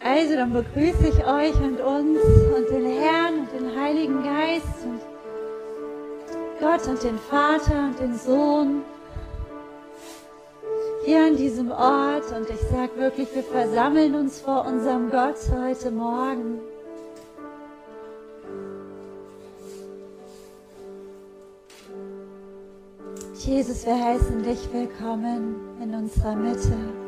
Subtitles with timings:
[0.00, 2.20] Also, dann begrüße ich euch und uns
[2.56, 5.00] und den Herrn und den Heiligen Geist und
[6.60, 8.82] Gott und den Vater und den Sohn
[11.04, 12.30] hier an diesem Ort.
[12.32, 16.60] Und ich sage wirklich, wir versammeln uns vor unserem Gott heute Morgen.
[23.34, 27.07] Jesus, wir heißen dich willkommen in unserer Mitte.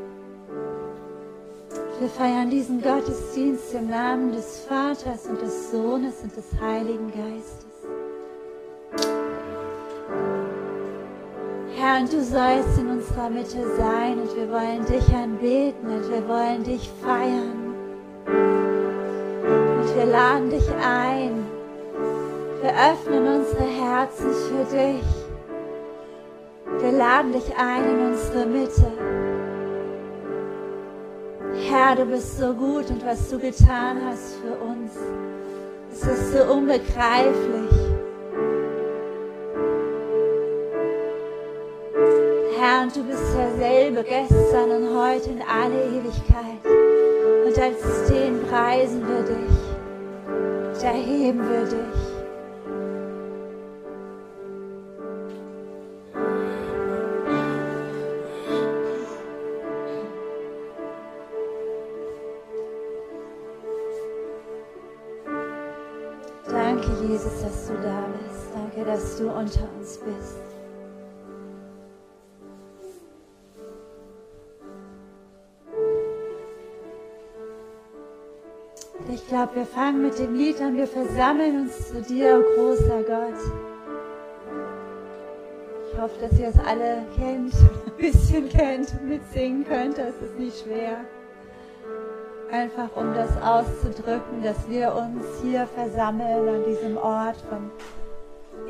[2.01, 7.67] Wir feiern diesen Gottesdienst im Namen des Vaters und des Sohnes und des Heiligen Geistes.
[11.77, 16.27] Herr, und du sollst in unserer Mitte sein und wir wollen dich anbeten und wir
[16.27, 17.75] wollen dich feiern.
[19.45, 21.45] Und wir laden dich ein.
[22.63, 25.05] Wir öffnen unsere Herzen für dich.
[26.83, 29.00] Wir laden dich ein in unsere Mitte.
[31.71, 34.91] Herr, du bist so gut und was du getan hast für uns,
[35.93, 37.71] es ist so unbegreiflich.
[42.59, 46.59] Herr, und du bist derselbe gestern und heute in alle Ewigkeit.
[47.47, 52.10] Und als den preisen wir dich, erheben wir dich.
[69.21, 70.39] Du unter uns bist.
[79.13, 80.77] Ich glaube, wir fangen mit dem Lied an.
[80.77, 83.35] Wir versammeln uns zu dir, oh großer Gott.
[85.93, 87.53] Ich hoffe, dass ihr es alle kennt,
[87.87, 89.99] ein bisschen kennt mitsingen könnt.
[89.99, 91.05] Das ist nicht schwer.
[92.51, 97.71] Einfach um das auszudrücken, dass wir uns hier versammeln an diesem Ort von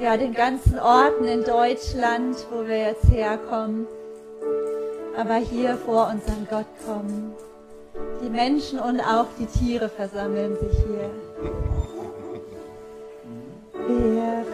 [0.01, 3.87] ja, den ganzen Orten in Deutschland, wo wir jetzt herkommen,
[5.17, 7.35] aber hier vor unseren Gott kommen.
[8.23, 11.11] Die Menschen und auch die Tiere versammeln sich hier.
[13.87, 14.45] Wir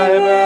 [0.00, 0.39] Bye.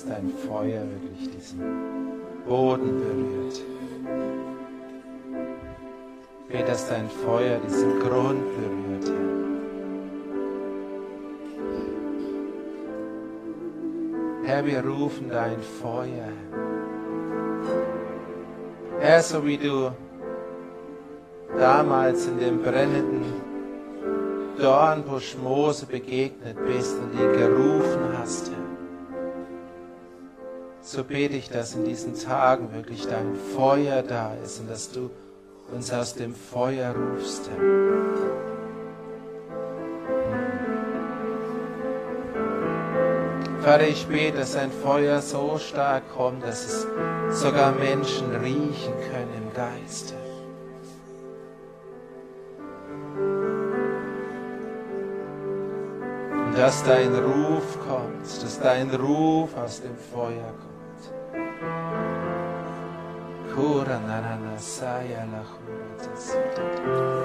[0.00, 1.60] Dass dein Feuer wirklich diesen
[2.48, 3.60] Boden berührt.
[6.46, 9.12] Ich bete, dass dein Feuer diesen Grund berührt,
[14.44, 14.64] Herr.
[14.64, 16.32] Wir rufen dein Feuer.
[19.00, 19.92] Herr, so wie du
[21.58, 23.24] damals in dem brennenden
[24.58, 28.59] Dornbusch Mose begegnet bist und ihn gerufen hast, Herr.
[31.00, 35.08] So bete ich, dass in diesen Tagen wirklich dein Feuer da ist und dass du
[35.72, 37.58] uns aus dem Feuer rufst, Herr.
[43.62, 46.86] Vater, ich bete, dass ein Feuer so stark kommt, dass es
[47.30, 50.12] sogar Menschen riechen können im Geiste.
[56.44, 60.69] Und dass dein Ruf kommt, dass dein Ruf aus dem Feuer kommt.
[63.60, 67.19] kurang anak saya lah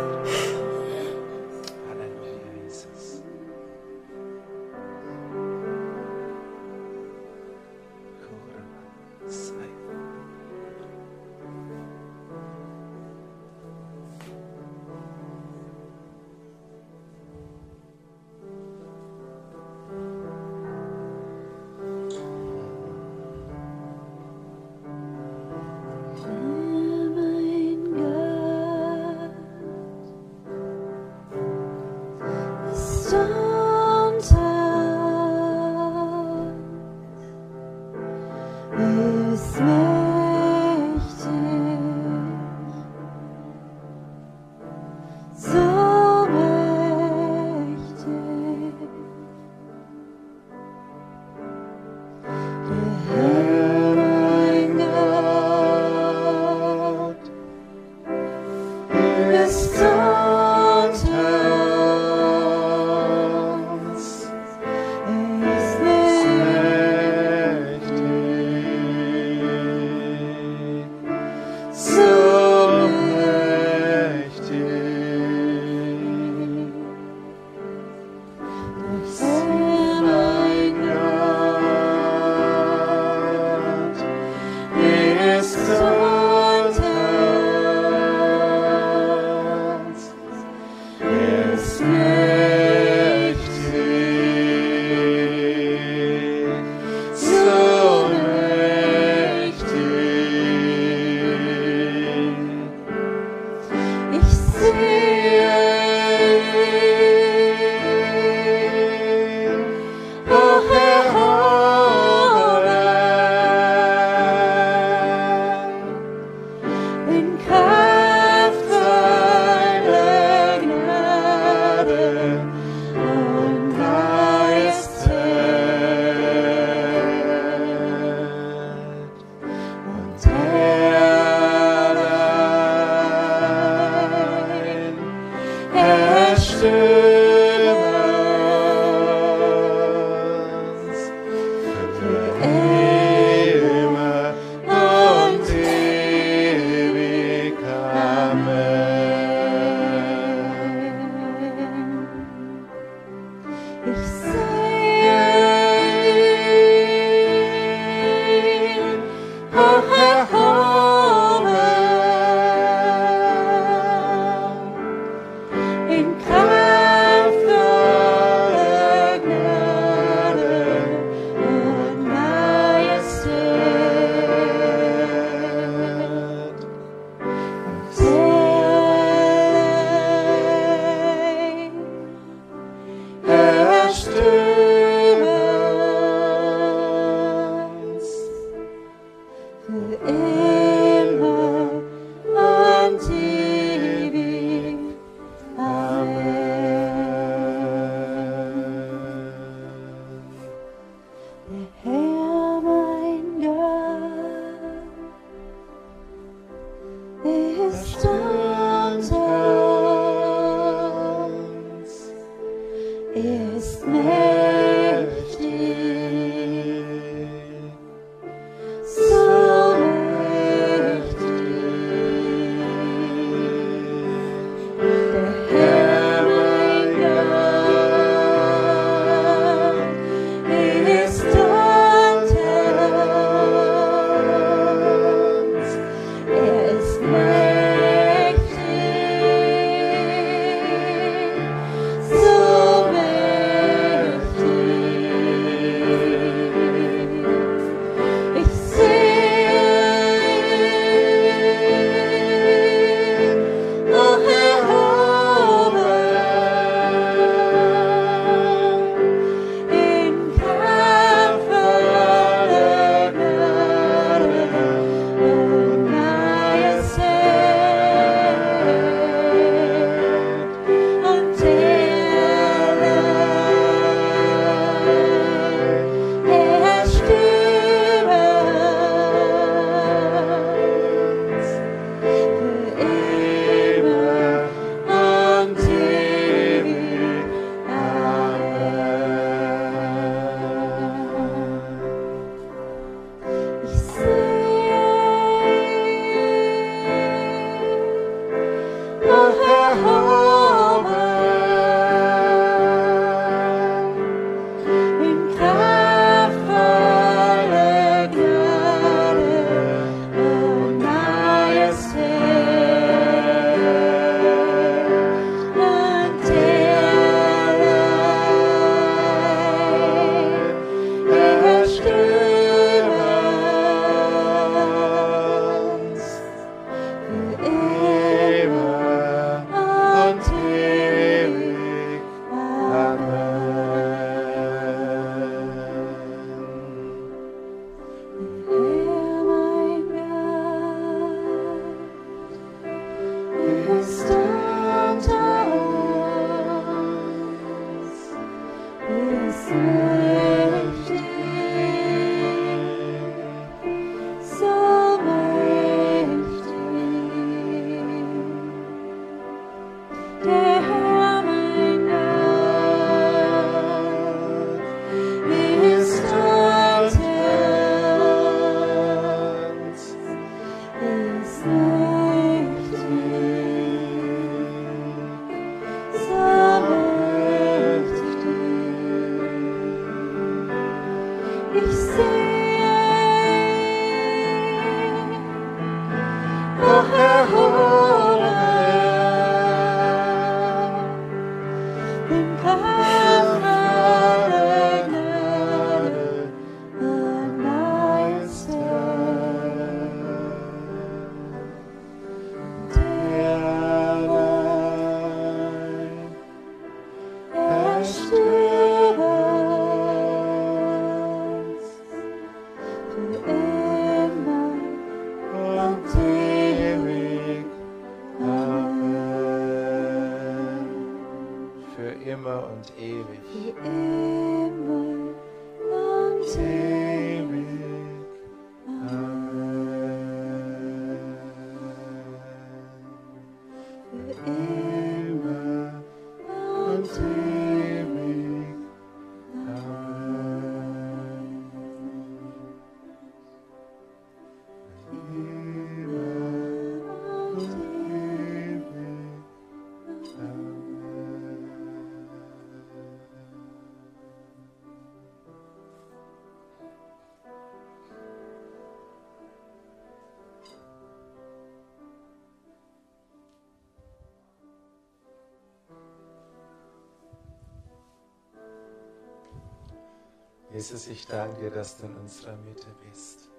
[470.56, 473.30] Jesus, ich danke dir, dass du in unserer Mitte bist.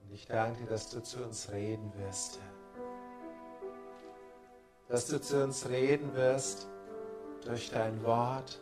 [0.00, 2.38] Und ich danke dir, dass du zu uns reden wirst.
[4.88, 6.66] Dass du zu uns reden wirst
[7.44, 8.58] durch dein Wort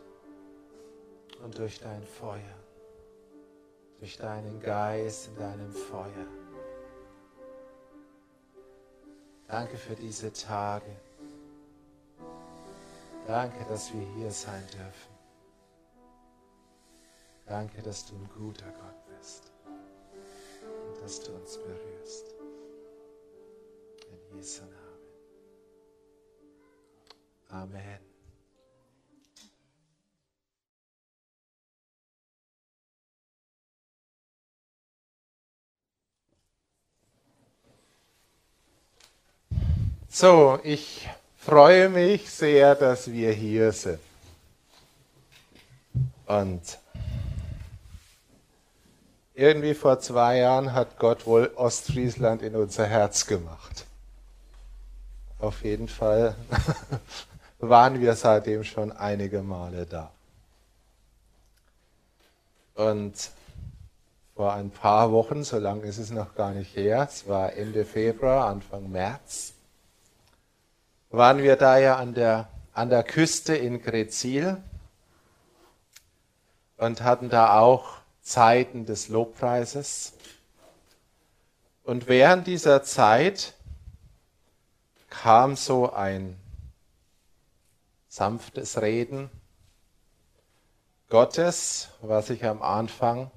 [1.41, 2.57] und durch dein Feuer.
[3.99, 6.27] Durch deinen Geist in deinem Feuer.
[9.47, 11.06] Danke für diese Tage.
[13.27, 15.17] Danke, dass wir hier sein dürfen.
[17.45, 19.51] Danke, dass du ein guter Gott bist
[20.61, 22.35] und dass du uns berührst.
[24.09, 24.77] In Jesu Namen.
[27.49, 27.99] Amen.
[40.09, 41.09] So, ich
[41.47, 43.99] freue mich sehr, dass wir hier sind.
[46.25, 46.77] Und
[49.33, 53.85] irgendwie vor zwei Jahren hat Gott wohl Ostfriesland in unser Herz gemacht.
[55.39, 56.35] Auf jeden Fall
[57.59, 60.11] waren wir seitdem schon einige Male da.
[62.75, 63.13] Und
[64.35, 67.85] vor ein paar Wochen, so lange ist es noch gar nicht her, es war Ende
[67.85, 69.53] Februar, Anfang März,
[71.17, 74.61] waren wir da ja an der, an der Küste in Grezil
[76.77, 80.13] und hatten da auch Zeiten des Lobpreises.
[81.83, 83.53] Und während dieser Zeit
[85.09, 86.37] kam so ein
[88.07, 89.31] sanftes Reden
[91.09, 93.31] Gottes, was ich am Anfang,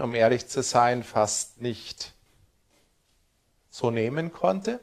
[0.00, 2.14] um ehrlich zu sein, fast nicht
[3.68, 4.80] so nehmen konnte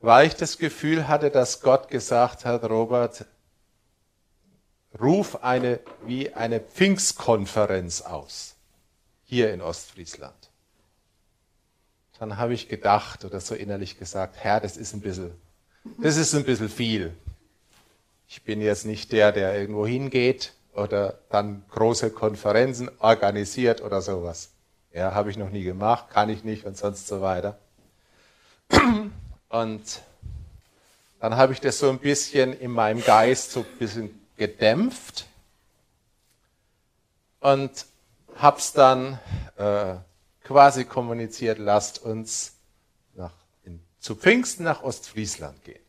[0.00, 3.26] weil ich das Gefühl hatte, dass Gott gesagt hat, Robert,
[4.98, 8.56] ruf eine, wie eine Pfingstkonferenz aus,
[9.24, 10.34] hier in Ostfriesland.
[12.18, 15.32] Dann habe ich gedacht oder so innerlich gesagt, Herr, das ist ein bisschen,
[15.98, 17.14] das ist ein bisschen viel.
[18.28, 24.50] Ich bin jetzt nicht der, der irgendwo hingeht oder dann große Konferenzen organisiert oder sowas.
[24.92, 27.58] Ja, habe ich noch nie gemacht, kann ich nicht und sonst so weiter.
[29.50, 30.00] Und
[31.18, 35.26] dann habe ich das so ein bisschen in meinem Geist so ein bisschen gedämpft
[37.40, 37.84] und
[38.36, 39.18] habe es dann
[39.56, 39.96] äh,
[40.44, 42.52] quasi kommuniziert, lasst uns
[43.14, 43.32] nach,
[43.64, 45.82] in, zu Pfingsten nach Ostfriesland gehen.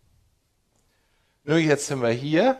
[1.43, 2.59] Nur jetzt sind wir hier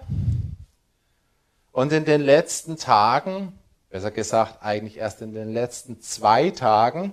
[1.72, 3.58] und in den letzten Tagen,
[3.90, 7.12] besser gesagt eigentlich erst in den letzten zwei Tagen,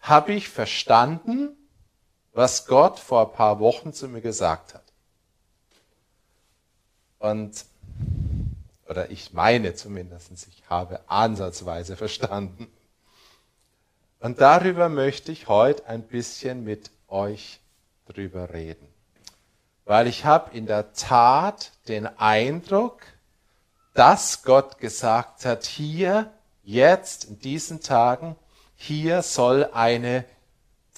[0.00, 1.56] habe ich verstanden,
[2.40, 4.82] was Gott vor ein paar Wochen zu mir gesagt hat.
[7.18, 7.66] Und,
[8.88, 12.66] oder ich meine zumindest, ich habe ansatzweise verstanden.
[14.20, 17.60] Und darüber möchte ich heute ein bisschen mit euch
[18.06, 18.88] drüber reden.
[19.84, 23.02] Weil ich habe in der Tat den Eindruck,
[23.92, 28.34] dass Gott gesagt hat, hier, jetzt, in diesen Tagen,
[28.76, 30.24] hier soll eine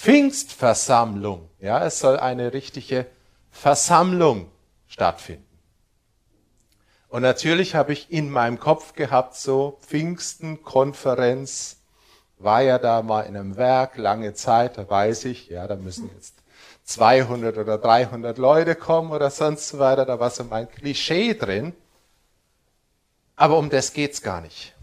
[0.03, 1.49] Pfingstversammlung.
[1.61, 3.07] Ja, es soll eine richtige
[3.53, 4.51] Versammlung
[4.89, 5.47] stattfinden.
[7.09, 11.77] Und natürlich habe ich in meinem Kopf gehabt, so Pfingstenkonferenz,
[12.39, 16.11] war ja da mal in einem Werk lange Zeit, da weiß ich, ja, da müssen
[16.17, 16.35] jetzt
[16.83, 21.75] 200 oder 300 Leute kommen oder sonst so weiter, da war so mein Klischee drin.
[23.37, 24.75] Aber um das geht's gar nicht.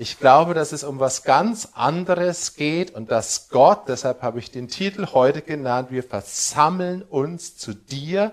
[0.00, 4.52] Ich glaube, dass es um was ganz anderes geht und dass Gott, deshalb habe ich
[4.52, 8.30] den Titel heute genannt, wir versammeln uns zu dir,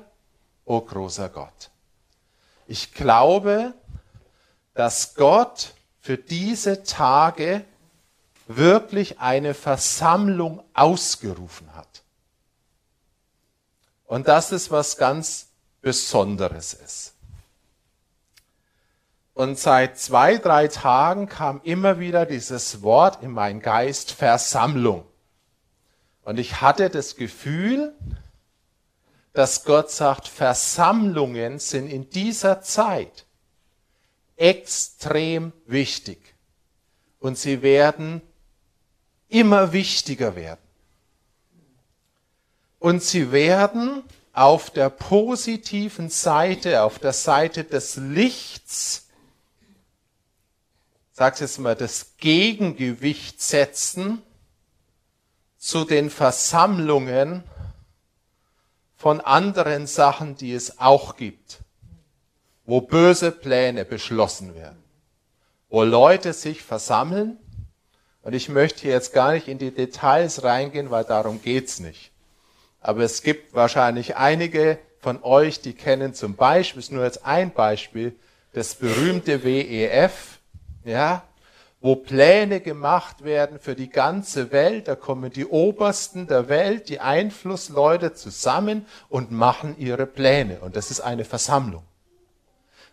[0.66, 1.72] o oh großer Gott.
[2.68, 3.74] Ich glaube,
[4.76, 7.66] dass Gott für diese Tage
[8.46, 12.04] wirklich eine Versammlung ausgerufen hat.
[14.06, 15.48] Und dass es was ganz
[15.82, 17.15] Besonderes ist.
[19.36, 25.06] Und seit zwei, drei Tagen kam immer wieder dieses Wort in meinen Geist Versammlung.
[26.24, 27.94] Und ich hatte das Gefühl,
[29.34, 33.26] dass Gott sagt, Versammlungen sind in dieser Zeit
[34.38, 36.34] extrem wichtig.
[37.20, 38.22] Und sie werden
[39.28, 40.62] immer wichtiger werden.
[42.80, 49.05] Und sie werden auf der positiven Seite, auf der Seite des Lichts,
[51.16, 54.22] sag's jetzt mal, das Gegengewicht setzen
[55.58, 57.46] zu den Versammlungen
[58.98, 61.62] von anderen Sachen, die es auch gibt,
[62.66, 64.84] wo böse Pläne beschlossen werden,
[65.70, 67.38] wo Leute sich versammeln.
[68.22, 72.12] Und ich möchte hier jetzt gar nicht in die Details reingehen, weil darum geht's nicht.
[72.82, 77.54] Aber es gibt wahrscheinlich einige von euch, die kennen zum Beispiel, ist nur jetzt ein
[77.54, 78.20] Beispiel,
[78.52, 80.35] das berühmte WEF,
[80.86, 81.24] ja,
[81.82, 84.88] wo Pläne gemacht werden für die ganze Welt.
[84.88, 90.60] Da kommen die Obersten der Welt, die Einflussleute zusammen und machen ihre Pläne.
[90.62, 91.84] Und das ist eine Versammlung.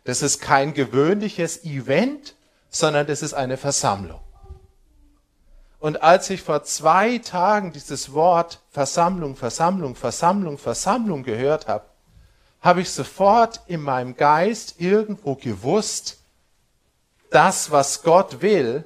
[0.04, 2.34] Das ist kein gewöhnliches Event,
[2.68, 4.20] sondern das ist eine Versammlung.
[5.78, 11.84] Und als ich vor zwei Tagen dieses Wort Versammlung, Versammlung, Versammlung, Versammlung gehört habe,
[12.60, 16.21] habe ich sofort in meinem Geist irgendwo gewusst,
[17.34, 18.84] das, was Gott will,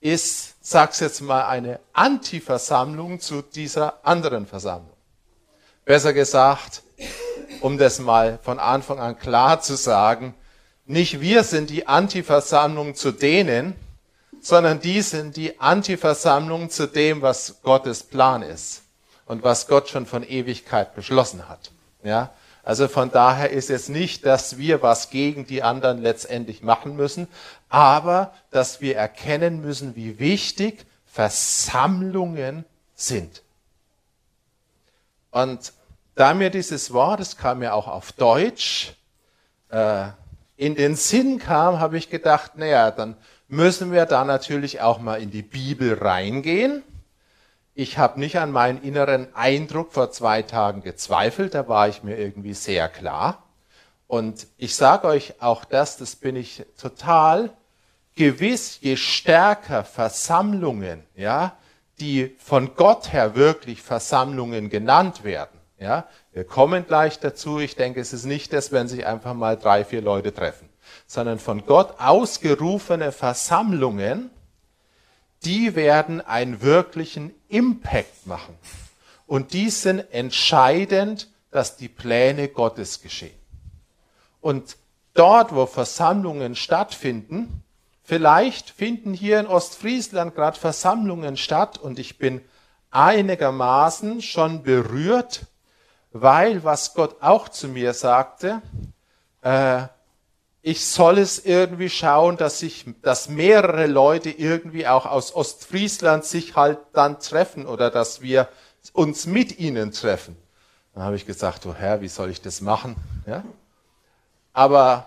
[0.00, 4.96] ist, sag's jetzt mal, eine Antiversammlung zu dieser anderen Versammlung.
[5.84, 6.82] Besser gesagt,
[7.60, 10.34] um das mal von Anfang an klar zu sagen,
[10.84, 13.74] nicht wir sind die Antiversammlung zu denen,
[14.40, 18.82] sondern die sind die Antiversammlung zu dem, was Gottes Plan ist
[19.26, 21.72] und was Gott schon von Ewigkeit beschlossen hat.
[22.04, 22.30] Ja,
[22.62, 27.26] also von daher ist es nicht, dass wir was gegen die anderen letztendlich machen müssen,
[27.68, 33.42] aber dass wir erkennen müssen, wie wichtig Versammlungen sind.
[35.30, 35.72] Und
[36.14, 38.94] da mir dieses Wort, es kam ja auch auf Deutsch,
[39.70, 40.08] äh,
[40.56, 45.22] in den Sinn kam, habe ich gedacht, naja, dann müssen wir da natürlich auch mal
[45.22, 46.82] in die Bibel reingehen
[47.78, 52.18] ich habe nicht an meinen inneren Eindruck vor zwei Tagen gezweifelt, da war ich mir
[52.18, 53.44] irgendwie sehr klar.
[54.08, 57.50] Und ich sage euch auch das, das bin ich total
[58.16, 61.56] gewiss, je stärker Versammlungen, ja,
[62.00, 67.60] die von Gott her wirklich Versammlungen genannt werden, ja, wir kommen gleich dazu.
[67.60, 70.68] Ich denke, es ist nicht das, wenn sich einfach mal drei, vier Leute treffen,
[71.06, 74.30] sondern von Gott ausgerufene Versammlungen,
[75.44, 78.56] die werden einen wirklichen Impact machen.
[79.26, 83.37] Und die sind entscheidend, dass die Pläne Gottes geschehen.
[84.40, 84.76] Und
[85.14, 87.62] dort, wo Versammlungen stattfinden,
[88.02, 92.40] vielleicht finden hier in Ostfriesland gerade Versammlungen statt und ich bin
[92.90, 95.46] einigermaßen schon berührt,
[96.12, 98.62] weil was Gott auch zu mir sagte,
[99.42, 99.82] äh,
[100.62, 106.56] ich soll es irgendwie schauen, dass sich, dass mehrere Leute irgendwie auch aus Ostfriesland sich
[106.56, 108.48] halt dann treffen oder dass wir
[108.92, 110.36] uns mit ihnen treffen.
[110.94, 112.96] Dann habe ich gesagt, oh Herr, wie soll ich das machen?
[113.26, 113.44] Ja?
[114.58, 115.06] Aber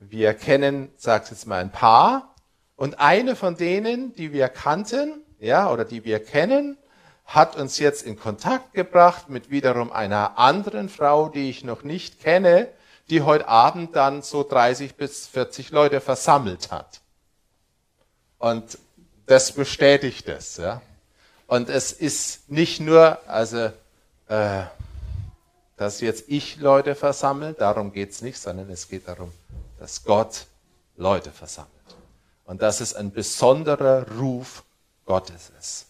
[0.00, 2.34] wir kennen, sagt jetzt mal ein paar,
[2.74, 6.76] und eine von denen, die wir kannten, ja, oder die wir kennen,
[7.24, 12.20] hat uns jetzt in Kontakt gebracht mit wiederum einer anderen Frau, die ich noch nicht
[12.20, 12.66] kenne,
[13.10, 17.00] die heute Abend dann so 30 bis 40 Leute versammelt hat.
[18.38, 18.76] Und
[19.26, 20.56] das bestätigt es.
[20.56, 20.82] Ja?
[21.46, 23.70] Und es ist nicht nur, also,
[24.26, 24.64] äh,
[25.76, 29.32] dass jetzt ich Leute versammle, darum geht's nicht, sondern es geht darum,
[29.78, 30.46] dass Gott
[30.96, 31.70] Leute versammelt.
[32.44, 34.64] Und dass es ein besonderer Ruf
[35.06, 35.86] Gottes ist.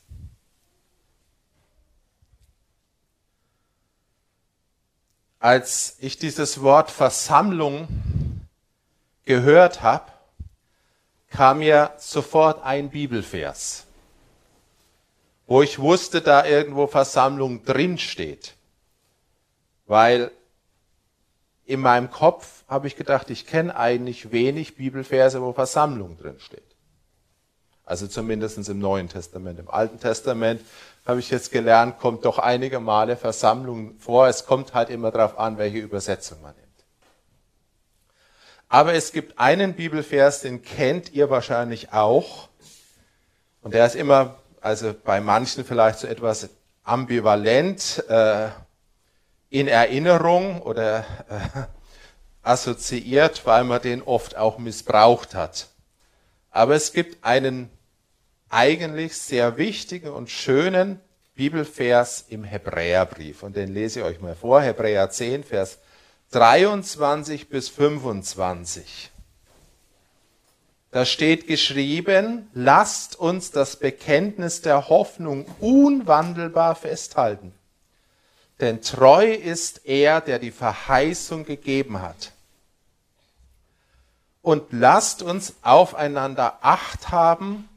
[5.45, 7.87] als ich dieses Wort Versammlung
[9.27, 10.11] gehört habe,
[11.29, 13.85] kam mir sofort ein Bibelvers,
[15.47, 18.55] wo ich wusste, da irgendwo Versammlung drin steht.
[19.87, 20.31] Weil
[21.67, 26.63] in meinem Kopf habe ich gedacht, ich kenne eigentlich wenig Bibelverse, wo Versammlung drin steht.
[27.87, 29.59] Also zumindest im Neuen Testament.
[29.59, 30.63] Im Alten Testament
[31.07, 34.27] habe ich jetzt gelernt, kommt doch einige Male Versammlung vor.
[34.27, 36.65] Es kommt halt immer darauf an, welche Übersetzung man nimmt.
[38.69, 42.49] Aber es gibt einen Bibelvers, den kennt ihr wahrscheinlich auch.
[43.61, 46.49] Und der ist immer, also bei manchen vielleicht so etwas
[46.85, 48.49] ambivalent äh,
[49.55, 51.63] in Erinnerung oder äh,
[52.43, 55.69] assoziiert, weil man den oft auch missbraucht hat.
[56.51, 57.71] Aber es gibt einen
[58.51, 60.99] eigentlich sehr wichtigen und schönen
[61.37, 63.45] Bibelvers im Hebräerbrief.
[63.45, 64.61] Und den lese ich euch mal vor.
[64.61, 65.79] Hebräer 10, Vers
[66.33, 69.13] 23 bis 25.
[70.91, 77.53] Da steht geschrieben, lasst uns das Bekenntnis der Hoffnung unwandelbar festhalten.
[78.61, 82.33] Denn treu ist er, der die Verheißung gegeben hat.
[84.43, 87.69] Und lasst uns aufeinander Acht haben,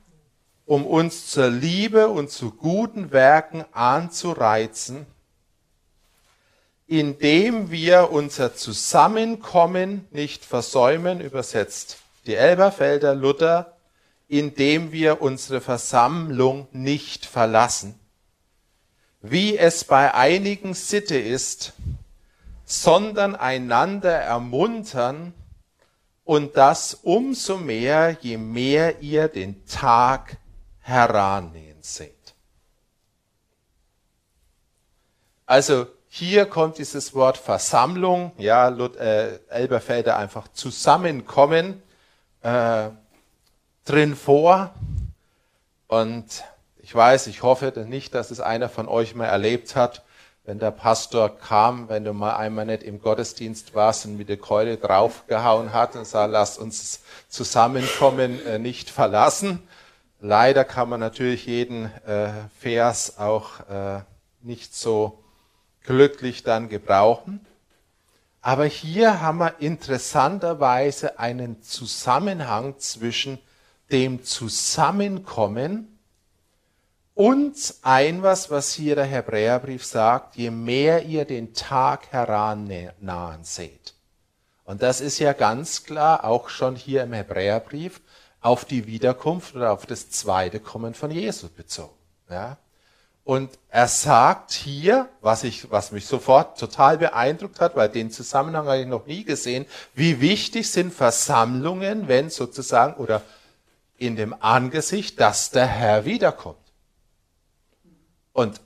[0.65, 5.05] um uns zur Liebe und zu guten Werken anzureizen,
[6.87, 13.77] indem wir unser Zusammenkommen nicht versäumen, übersetzt die Elberfelder Luther,
[14.27, 17.97] indem wir unsere Versammlung nicht verlassen,
[19.22, 21.74] wie es bei einigen Sitte ist,
[22.65, 25.34] sondern einander ermuntern
[26.24, 30.38] und das umso mehr, je mehr ihr den Tag
[30.82, 32.13] herannähen seht.
[35.45, 41.82] Also hier kommt dieses Wort Versammlung, ja, äh, Elberfelder einfach zusammenkommen
[42.41, 42.89] äh,
[43.86, 44.74] drin vor.
[45.88, 46.43] Und
[46.88, 50.05] ich weiß, ich hoffe nicht, dass es einer von euch mal erlebt hat,
[50.45, 54.38] wenn der Pastor kam, wenn du mal einmal nicht im Gottesdienst warst und mit der
[54.38, 59.67] Keule draufgehauen hat und sah, lasst uns zusammenkommen, äh, nicht verlassen.
[60.21, 63.99] Leider kann man natürlich jeden äh, Vers auch äh,
[64.41, 65.21] nicht so
[65.83, 67.45] glücklich dann gebrauchen.
[68.39, 73.39] Aber hier haben wir interessanterweise einen Zusammenhang zwischen
[73.91, 75.97] dem Zusammenkommen
[77.18, 83.95] und ein was, was hier der Hebräerbrief sagt, je mehr ihr den Tag herannahen seht.
[84.65, 88.01] Und das ist ja ganz klar auch schon hier im Hebräerbrief
[88.39, 91.95] auf die Wiederkunft oder auf das zweite Kommen von Jesus bezogen.
[92.30, 92.57] Ja?
[93.24, 98.68] Und er sagt hier, was, ich, was mich sofort total beeindruckt hat, weil den Zusammenhang
[98.68, 99.65] habe ich noch nie gesehen,
[99.95, 103.24] wie wichtig sind Versammlungen, wenn sozusagen, oder
[103.97, 106.66] in dem Angesicht, dass der Herr wiederkommt.
[108.38, 108.61] Und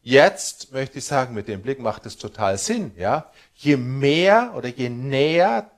[0.00, 3.30] jetzt möchte ich sagen, mit dem Blick macht es total Sinn, ja.
[3.54, 5.70] Je mehr oder je näher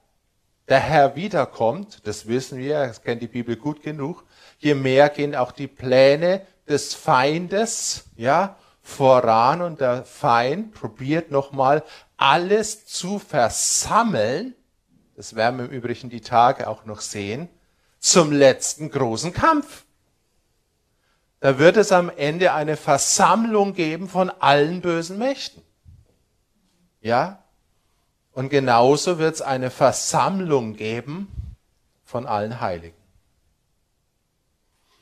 [0.70, 4.24] der Herr wiederkommt, das wissen wir, das kennt die Bibel gut genug,
[4.59, 11.84] je mehr gehen auch die Pläne des Feindes, ja, voran und der Feind probiert nochmal
[12.16, 14.55] alles zu versammeln,
[15.14, 17.50] das werden wir im Übrigen die Tage auch noch sehen,
[17.98, 19.84] zum letzten großen Kampf.
[21.45, 25.62] Da wird es am Ende eine Versammlung geben von allen bösen Mächten.
[27.03, 27.45] Ja?
[28.32, 31.28] Und genauso wird es eine Versammlung geben
[32.03, 32.97] von allen Heiligen.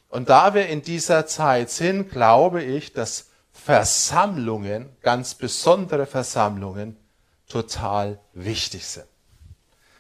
[0.08, 6.96] Und da wir in dieser Zeit sind, glaube ich, dass Versammlungen, ganz besondere Versammlungen,
[7.48, 9.06] total wichtig sind.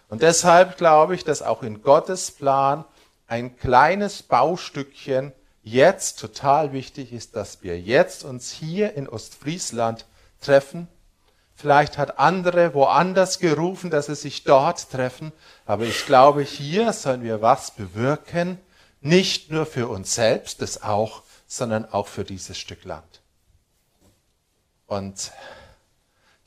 [0.08, 2.84] Und deshalb glaube ich, dass auch in Gottes Plan
[3.28, 5.32] ein kleines Baustückchen
[5.62, 10.06] jetzt total wichtig ist, dass wir jetzt uns hier in Ostfriesland
[10.40, 10.88] treffen.
[11.54, 15.32] Vielleicht hat andere woanders gerufen, dass sie sich dort treffen.
[15.64, 18.58] Aber ich glaube, hier sollen wir was bewirken,
[19.00, 23.20] nicht nur für uns selbst, das auch, sondern auch für dieses Stück Land.
[24.86, 25.32] Und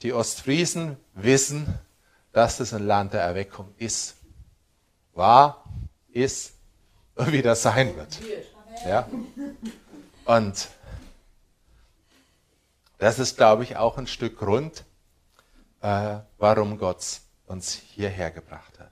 [0.02, 1.80] die Ostfriesen wissen,
[2.32, 4.16] dass es ein Land der Erweckung ist.
[5.14, 5.64] War,
[6.12, 6.54] ist
[7.16, 8.20] und wieder sein wird.
[8.84, 9.08] Ja?
[10.26, 10.70] Und
[12.98, 14.84] das ist, glaube ich, auch ein Stück Grund,
[15.82, 18.92] äh, warum Gott uns hierher gebracht hat.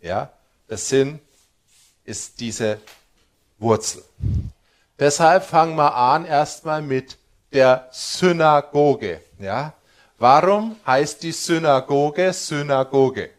[0.00, 0.32] Ja?
[0.66, 1.20] Das Sinn
[2.04, 2.80] ist diese
[3.60, 4.02] Wurzel.
[4.98, 7.16] Deshalb fangen wir an erstmal mit
[7.52, 9.20] der Synagoge.
[9.38, 9.74] Ja?
[10.18, 13.30] Warum heißt die Synagoge Synagoge?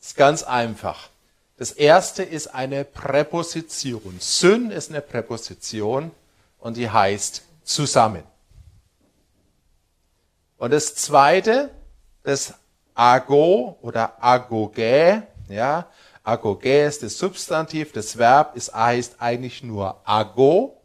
[0.00, 1.10] Ist ganz einfach.
[1.56, 4.16] Das erste ist eine Präposition.
[4.18, 6.10] Syn ist eine Präposition
[6.58, 8.22] und die heißt zusammen.
[10.56, 11.70] Und das zweite,
[12.22, 12.54] das
[12.94, 15.86] ago oder agogä, ja,
[16.30, 20.80] agogä ist das Substantiv, das Verb ist, heißt eigentlich nur ago.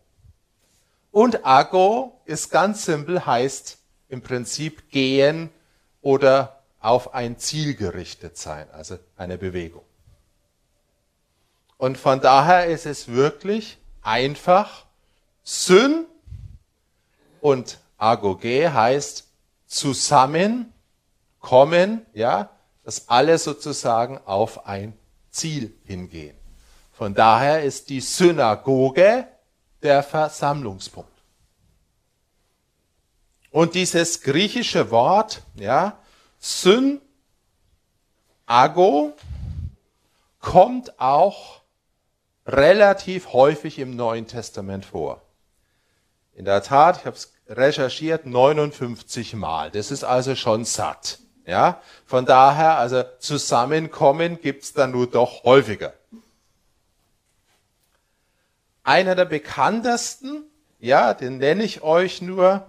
[1.11, 3.77] Und ago ist ganz simpel, heißt
[4.09, 5.49] im Prinzip gehen
[6.01, 9.83] oder auf ein Ziel gerichtet sein, also eine Bewegung.
[11.77, 14.85] Und von daher ist es wirklich einfach,
[15.43, 16.05] Syn
[17.41, 19.27] und agoge heißt
[19.67, 22.49] zusammenkommen, ja,
[22.83, 24.97] dass alle sozusagen auf ein
[25.36, 26.38] Ziel hingehen.
[26.91, 29.27] Von daher ist die Synagoge
[29.83, 31.11] der Versammlungspunkt.
[33.51, 35.99] Und dieses griechische Wort, ja,
[36.39, 37.01] Syn,
[38.45, 39.13] Ago,
[40.39, 41.61] kommt auch
[42.45, 45.21] relativ häufig im Neuen Testament vor.
[46.33, 49.71] In der Tat, ich habe es recherchiert, 59 Mal.
[49.71, 51.19] Das ist also schon satt.
[51.45, 55.93] Ja, von daher, also Zusammenkommen gibt's dann nur doch häufiger.
[58.83, 60.43] Einer der bekanntesten,
[60.79, 62.65] ja, den nenne ich euch nur,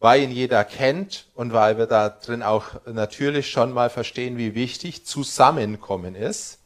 [0.00, 4.56] weil ihn jeder kennt und weil wir da drin auch natürlich schon mal verstehen, wie
[4.56, 6.58] wichtig Zusammenkommen ist.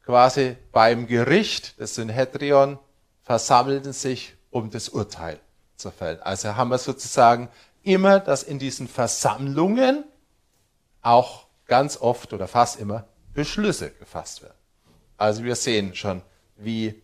[0.05, 2.77] quasi beim Gericht, das Synhedrion,
[3.23, 5.39] versammelten sich, um das Urteil
[5.77, 6.21] zu fällen.
[6.21, 7.49] Also haben wir sozusagen
[7.83, 10.03] immer, dass in diesen Versammlungen
[11.01, 14.57] auch ganz oft oder fast immer Beschlüsse gefasst werden.
[15.17, 16.21] Also wir sehen schon,
[16.57, 17.01] wie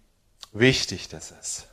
[0.52, 1.68] wichtig das ist.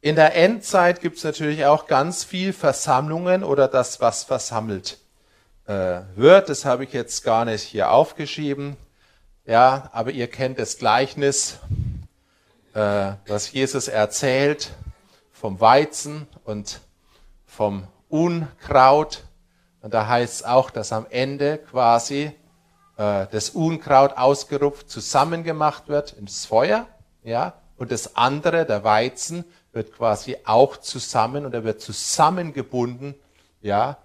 [0.00, 4.98] In der Endzeit gibt es natürlich auch ganz viel Versammlungen oder das, was versammelt
[5.66, 6.48] äh, wird.
[6.48, 8.76] Das habe ich jetzt gar nicht hier aufgeschrieben.
[9.44, 11.58] Ja, aber ihr kennt das Gleichnis,
[12.74, 14.72] äh, was Jesus erzählt
[15.30, 16.80] vom Weizen und
[17.46, 19.24] vom Unkraut.
[19.80, 22.32] Und da heißt es auch, dass am Ende quasi
[22.96, 26.86] äh, das Unkraut ausgerupft zusammengemacht wird ins Feuer,
[27.22, 33.14] ja, und das andere, der Weizen, wird quasi auch zusammen und er wird zusammengebunden,
[33.60, 33.96] ja,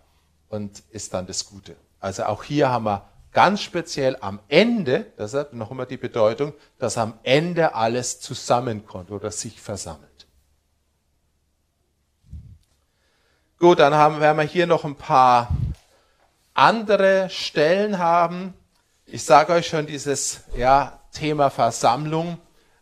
[0.50, 1.76] und ist dann das Gute.
[2.00, 6.98] Also auch hier haben wir ganz speziell am Ende, deshalb noch immer die Bedeutung, dass
[6.98, 10.28] am Ende alles zusammenkommt oder sich versammelt.
[13.60, 15.50] Gut, dann haben, werden wir hier noch ein paar
[16.54, 18.54] andere Stellen haben.
[19.06, 22.38] Ich sage euch schon, dieses ja, Thema Versammlung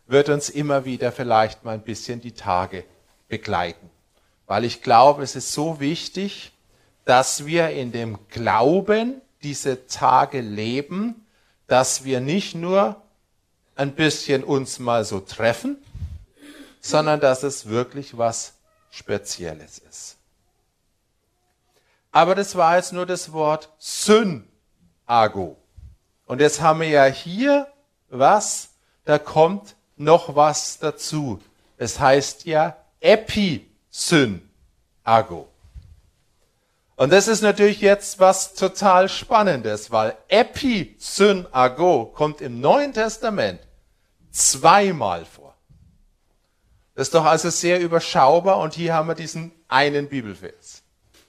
[0.06, 2.84] wird uns immer wieder vielleicht mal ein bisschen die Tage
[3.28, 3.90] begleiten.
[4.46, 6.52] Weil ich glaube, es ist so wichtig,
[7.04, 11.26] dass wir in dem Glauben diese Tage leben,
[11.66, 13.02] dass wir nicht nur
[13.74, 15.76] ein bisschen uns mal so treffen,
[16.80, 18.54] sondern dass es wirklich was
[18.90, 20.16] Spezielles ist.
[22.12, 25.58] Aber das war jetzt nur das Wort Synago.
[26.24, 27.70] Und jetzt haben wir ja hier
[28.08, 28.70] was,
[29.04, 31.42] da kommt noch was dazu.
[31.76, 34.40] Es heißt ja Episynago.
[36.96, 43.60] Und das ist natürlich jetzt was total Spannendes, weil Episynago kommt im Neuen Testament
[44.30, 45.54] zweimal vor.
[46.94, 50.82] Das ist doch also sehr überschaubar und hier haben wir diesen einen Bibelvers.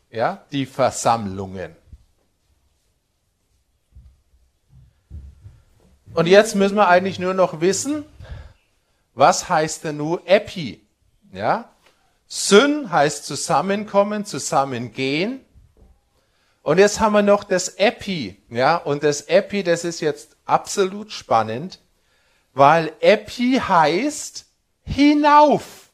[0.09, 1.76] Ja, die Versammlungen.
[6.13, 8.05] Und jetzt müssen wir eigentlich nur noch wissen,
[9.13, 10.82] was heißt denn nur Epi?
[11.34, 11.70] Ja?
[12.28, 15.41] Syn heißt zusammenkommen, zusammengehen.
[16.68, 21.13] Und jetzt haben wir noch das Epi, ja, und das Epi, das ist jetzt absolut
[21.13, 21.80] spannend,
[22.51, 24.45] weil Epi heißt
[24.84, 25.93] hinauf,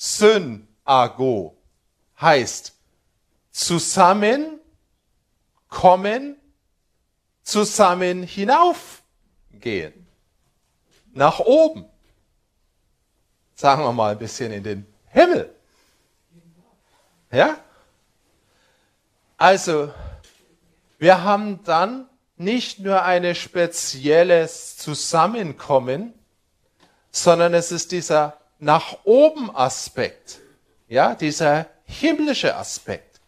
[2.19, 2.73] heißt
[3.51, 4.59] zusammen
[5.69, 6.37] kommen,
[7.43, 10.07] zusammen hinaufgehen,
[11.13, 11.85] nach oben
[13.59, 15.53] sagen wir mal, ein bisschen in den Himmel.
[17.33, 17.59] Ja?
[19.37, 19.93] Also,
[20.99, 26.15] wir haben dann nicht nur ein spezielles Zusammenkommen,
[27.11, 30.39] sondern es ist dieser nach oben Aspekt,
[30.87, 33.21] ja, dieser himmlische Aspekt,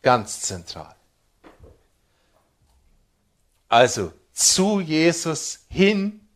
[0.00, 0.94] ganz zentral.
[3.68, 6.26] Also zu Jesus hin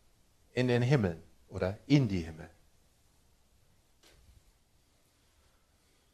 [0.52, 2.51] in den Himmel oder in die Himmel.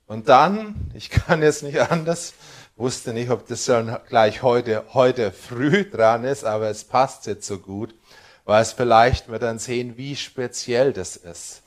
[0.08, 2.32] Und dann, ich kann jetzt nicht anders,
[2.76, 7.46] wusste nicht, ob das schon gleich heute, heute früh dran ist, aber es passt jetzt
[7.46, 7.94] so gut,
[8.46, 11.62] weil es vielleicht wir dann sehen, wie speziell das ist.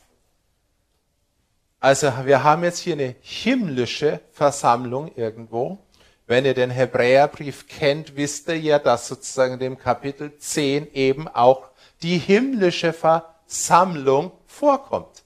[1.79, 5.77] Also wir haben jetzt hier eine himmlische Versammlung irgendwo.
[6.25, 11.27] Wenn ihr den Hebräerbrief kennt, wisst ihr ja, dass sozusagen in dem Kapitel 10 eben
[11.27, 11.69] auch
[12.01, 15.23] die himmlische Versammlung vorkommt.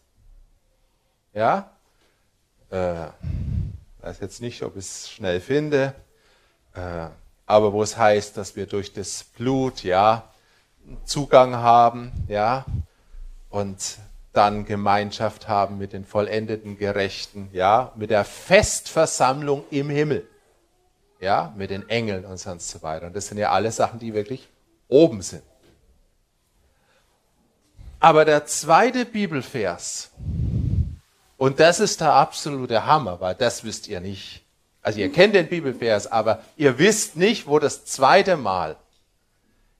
[1.33, 1.74] Ja,
[2.75, 3.07] äh,
[4.01, 5.93] weiß jetzt nicht, ob ich es schnell finde,
[6.73, 7.07] äh,
[7.45, 10.29] aber wo es heißt, dass wir durch das Blut, ja,
[11.05, 12.65] Zugang haben, ja,
[13.49, 13.97] und
[14.33, 20.27] dann Gemeinschaft haben mit den vollendeten Gerechten, ja, mit der Festversammlung im Himmel,
[21.19, 23.07] ja, mit den Engeln und sonst so weiter.
[23.07, 24.49] Und das sind ja alle Sachen, die wirklich
[24.87, 25.43] oben sind.
[27.99, 30.11] Aber der zweite Bibelvers,
[31.37, 34.43] und das ist der absolute Hammer, weil das wisst ihr nicht.
[34.81, 38.77] Also ihr kennt den Bibelvers, aber ihr wisst nicht, wo das zweite Mal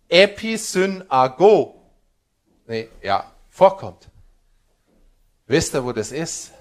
[0.10, 1.82] Episynago
[2.68, 4.10] nee, ja, vorkommt.
[5.47, 6.51] Wisst ihr, wo das ist?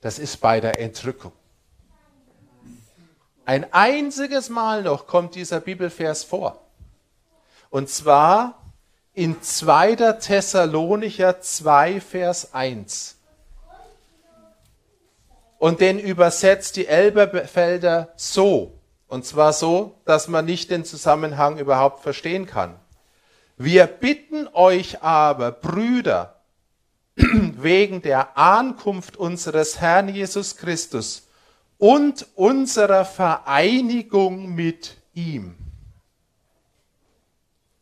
[0.00, 1.32] Das ist bei der Entrückung.
[3.44, 6.60] Ein einziges Mal noch kommt dieser Bibelvers vor.
[7.70, 8.62] Und zwar
[9.14, 9.96] in 2.
[10.12, 13.15] Thessalonicher 2, Vers 1
[15.58, 18.78] und den übersetzt die Elberfelder so.
[19.08, 22.78] Und zwar so, dass man nicht den Zusammenhang überhaupt verstehen kann.
[23.56, 26.40] Wir bitten euch aber, Brüder,
[27.16, 31.28] wegen der Ankunft unseres Herrn Jesus Christus
[31.78, 35.56] und unserer Vereinigung mit ihm.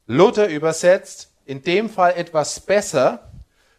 [0.07, 3.33] Luther übersetzt in dem Fall etwas besser,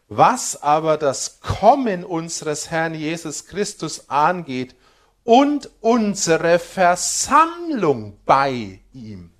[0.07, 4.75] was aber das Kommen unseres Herrn Jesus Christus angeht
[5.23, 9.31] und unsere Versammlung bei ihm.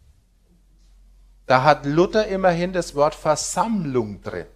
[1.46, 4.48] Da hat Luther immerhin das Wort Versammlung drin.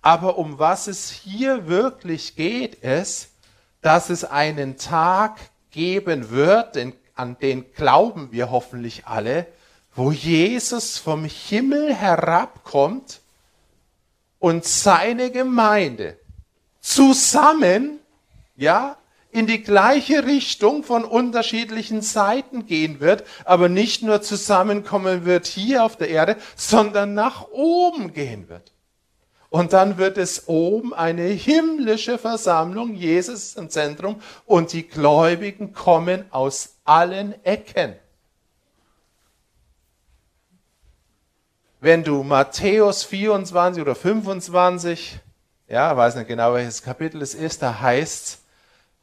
[0.00, 3.32] Aber um was es hier wirklich geht, ist,
[3.82, 5.38] dass es einen Tag
[5.70, 6.78] geben wird,
[7.14, 9.46] an den glauben wir hoffentlich alle,
[9.94, 13.19] wo Jesus vom Himmel herabkommt
[14.40, 16.18] und seine Gemeinde
[16.80, 18.00] zusammen,
[18.56, 18.96] ja,
[19.30, 25.84] in die gleiche Richtung von unterschiedlichen Seiten gehen wird, aber nicht nur zusammenkommen wird hier
[25.84, 28.72] auf der Erde, sondern nach oben gehen wird.
[29.50, 35.72] Und dann wird es oben eine himmlische Versammlung, Jesus ist im Zentrum und die Gläubigen
[35.72, 37.94] kommen aus allen Ecken.
[41.80, 45.18] Wenn du Matthäus 24 oder 25,
[45.68, 48.40] ja, weiß nicht genau welches Kapitel es ist, da heißt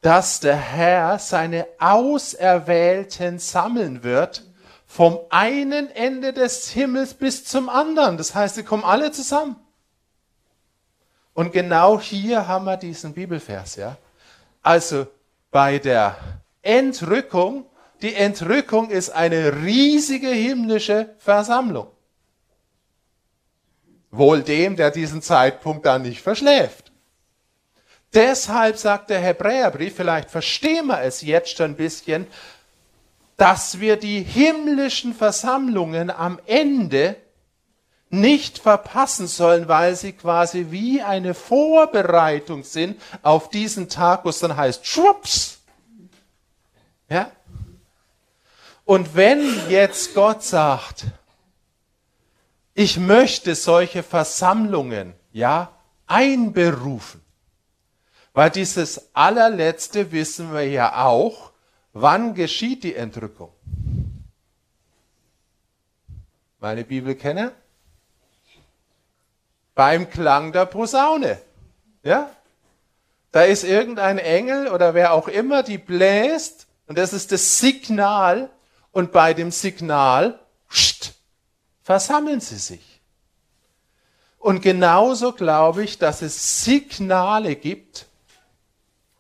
[0.02, 4.44] dass der Herr seine Auserwählten sammeln wird
[4.86, 8.18] vom einen Ende des Himmels bis zum anderen.
[8.18, 9.58] Das heißt, sie kommen alle zusammen.
[11.34, 13.98] Und genau hier haben wir diesen Bibelvers, ja.
[14.64, 15.08] Also
[15.52, 16.16] bei der
[16.62, 17.66] Entrückung,
[18.02, 21.88] die Entrückung ist eine riesige himmlische Versammlung.
[24.18, 26.92] Wohl dem, der diesen Zeitpunkt dann nicht verschläft.
[28.14, 32.28] Deshalb sagt der Hebräerbrief, vielleicht verstehen wir es jetzt schon ein bisschen,
[33.36, 37.16] dass wir die himmlischen Versammlungen am Ende
[38.10, 44.40] nicht verpassen sollen, weil sie quasi wie eine Vorbereitung sind auf diesen Tag, wo es
[44.40, 45.60] dann heißt, schwupps.
[47.10, 47.32] Ja?
[48.86, 51.06] Und wenn jetzt Gott sagt,
[52.78, 55.72] ich möchte solche Versammlungen, ja,
[56.06, 57.22] einberufen,
[58.34, 61.54] weil dieses allerletzte wissen wir ja auch,
[61.94, 63.52] wann geschieht die Entrückung?
[66.60, 67.52] Meine Bibelkenner?
[69.74, 71.42] Beim Klang der Posaune.
[72.04, 72.30] Ja?
[73.32, 78.52] Da ist irgendein Engel oder wer auch immer, die bläst und das ist das Signal
[78.92, 80.40] und bei dem Signal
[81.88, 83.00] versammeln sie sich.
[84.40, 88.08] Und genauso glaube ich, dass es Signale gibt,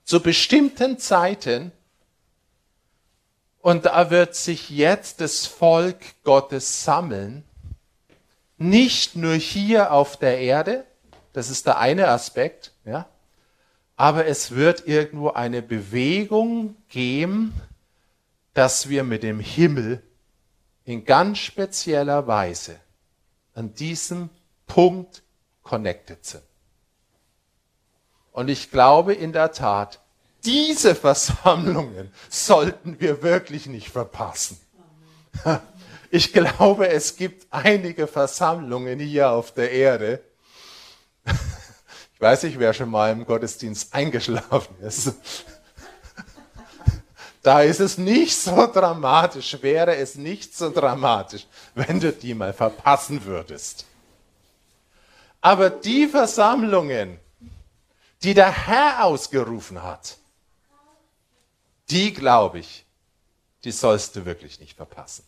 [0.03, 1.72] zu bestimmten Zeiten.
[3.61, 7.45] Und da wird sich jetzt das Volk Gottes sammeln,
[8.57, 10.86] nicht nur hier auf der Erde,
[11.32, 13.07] das ist der eine Aspekt, ja,
[13.95, 17.53] aber es wird irgendwo eine Bewegung geben,
[18.53, 20.03] dass wir mit dem Himmel
[20.88, 22.79] in ganz spezieller Weise
[23.53, 24.29] an diesem
[24.67, 25.21] Punkt
[25.61, 26.43] connected sind.
[28.31, 29.99] Und ich glaube in der Tat,
[30.45, 34.59] diese Versammlungen sollten wir wirklich nicht verpassen.
[36.09, 40.23] Ich glaube, es gibt einige Versammlungen hier auf der Erde.
[42.13, 45.13] Ich weiß nicht, wer schon mal im Gottesdienst eingeschlafen ist.
[47.47, 52.51] Da ist es nicht so dramatisch, wäre es nicht so dramatisch, wenn du die mal
[52.51, 53.85] verpassen würdest.
[55.39, 57.17] Aber die Versammlungen,
[58.21, 60.17] die der Herr ausgerufen hat,
[61.89, 62.85] die glaube ich,
[63.63, 65.23] die sollst du wirklich nicht verpassen.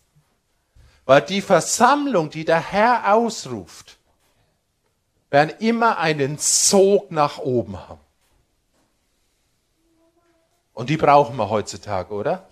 [1.05, 3.95] Weil die Versammlung, die der Herr ausruft,
[5.29, 8.08] werden immer einen Sog nach oben haben.
[10.79, 12.47] Und die brauchen wir heutzutage, oder?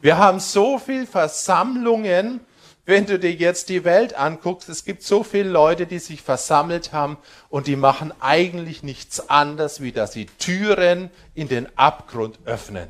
[0.00, 2.40] Wir haben so viel Versammlungen,
[2.84, 6.92] wenn du dir jetzt die Welt anguckst, es gibt so viele Leute, die sich versammelt
[6.92, 7.16] haben
[7.50, 12.88] und die machen eigentlich nichts anderes, wie dass sie Türen in den Abgrund öffnen.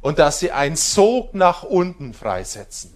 [0.00, 2.94] Und dass sie einen Sog nach unten freisetzen.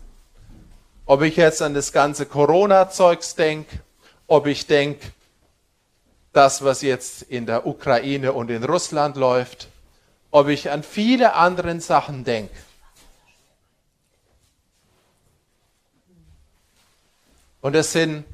[1.04, 3.80] Ob ich jetzt an das ganze Corona-Zeugs denke,
[4.26, 5.06] ob ich denke,
[6.32, 9.68] das, was jetzt in der Ukraine und in Russland läuft,
[10.36, 12.54] ob ich an viele andere Sachen denke.
[17.62, 18.26] Und es sind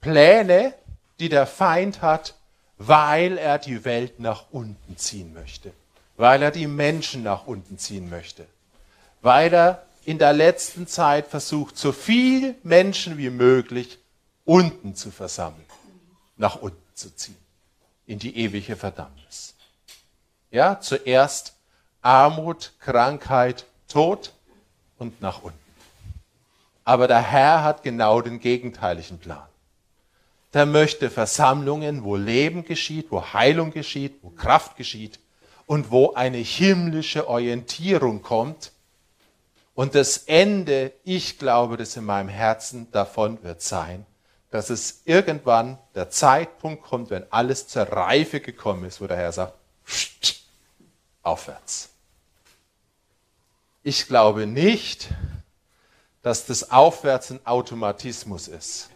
[0.00, 0.74] Pläne,
[1.20, 2.34] die der Feind hat,
[2.78, 5.72] weil er die Welt nach unten ziehen möchte,
[6.16, 8.44] weil er die Menschen nach unten ziehen möchte,
[9.22, 14.00] weil er in der letzten Zeit versucht, so viel Menschen wie möglich
[14.44, 15.64] unten zu versammeln,
[16.36, 17.38] nach unten zu ziehen,
[18.04, 19.53] in die ewige Verdammnis.
[20.54, 21.56] Ja, zuerst
[22.00, 24.32] Armut, Krankheit, Tod
[24.98, 25.58] und nach unten.
[26.84, 29.48] Aber der Herr hat genau den gegenteiligen Plan.
[30.52, 35.18] Der möchte Versammlungen, wo Leben geschieht, wo Heilung geschieht, wo Kraft geschieht
[35.66, 38.70] und wo eine himmlische Orientierung kommt.
[39.74, 44.06] Und das Ende, ich glaube, das in meinem Herzen davon wird sein,
[44.52, 49.32] dass es irgendwann der Zeitpunkt kommt, wenn alles zur Reife gekommen ist, wo der Herr
[49.32, 49.54] sagt,
[51.24, 51.90] aufwärts.
[53.82, 55.08] Ich glaube nicht,
[56.22, 58.88] dass das Aufwärts ein Automatismus ist.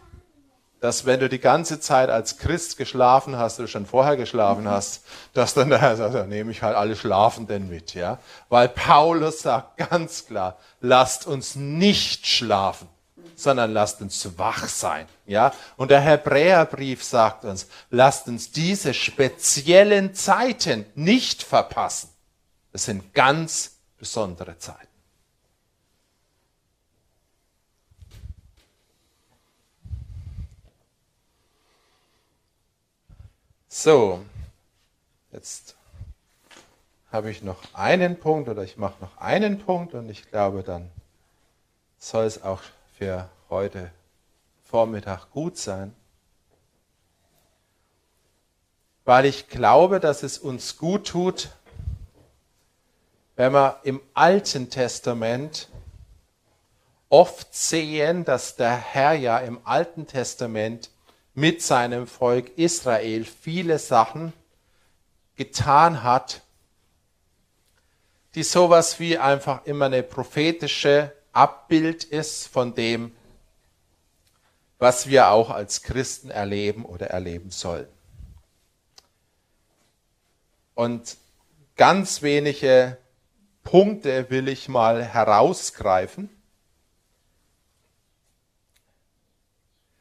[0.80, 4.70] Dass wenn du die ganze Zeit als Christ geschlafen hast oder schon vorher geschlafen mhm.
[4.70, 5.04] hast,
[5.34, 8.18] dass dann der Herr sagt, da nehme ich halt alle Schlafenden mit, ja.
[8.48, 12.88] Weil Paulus sagt ganz klar, lasst uns nicht schlafen,
[13.34, 15.06] sondern lasst uns wach sein.
[15.26, 15.52] Ja?
[15.76, 22.08] Und der Hebräerbrief sagt uns, lasst uns diese speziellen Zeiten nicht verpassen.
[22.78, 24.86] Das sind ganz besondere Zeiten.
[33.66, 34.24] So,
[35.32, 35.74] jetzt
[37.10, 40.88] habe ich noch einen Punkt oder ich mache noch einen Punkt und ich glaube, dann
[41.98, 42.62] soll es auch
[42.96, 43.90] für heute
[44.62, 45.96] Vormittag gut sein.
[49.04, 51.48] Weil ich glaube, dass es uns gut tut,
[53.38, 55.68] wenn wir im Alten Testament
[57.08, 60.90] oft sehen, dass der Herr ja im Alten Testament
[61.34, 64.32] mit seinem Volk Israel viele Sachen
[65.36, 66.42] getan hat,
[68.34, 73.14] die sowas wie einfach immer eine prophetische Abbild ist von dem,
[74.80, 77.86] was wir auch als Christen erleben oder erleben sollen.
[80.74, 81.16] Und
[81.76, 82.98] ganz wenige
[83.68, 86.30] Punkte will ich mal herausgreifen.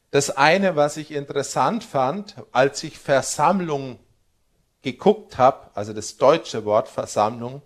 [0.10, 4.00] Das eine, was ich interessant fand, als ich Versammlung
[4.84, 7.62] geguckt habe, also das deutsche Wort Versammlung,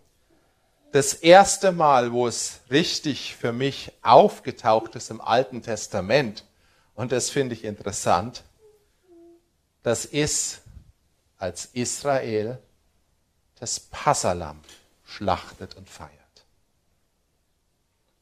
[0.91, 6.47] das erste Mal, wo es richtig für mich aufgetaucht ist im Alten Testament,
[6.95, 8.43] und das finde ich interessant,
[9.84, 10.62] das ist,
[11.38, 12.58] als Israel
[13.60, 14.62] das Passalam
[15.12, 16.12] schlachtet und feiert.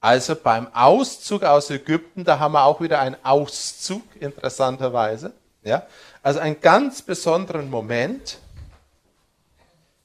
[0.01, 5.33] Also beim Auszug aus Ägypten, da haben wir auch wieder einen Auszug, interessanterweise.
[5.63, 5.85] Ja?
[6.23, 8.39] Also einen ganz besonderen Moment,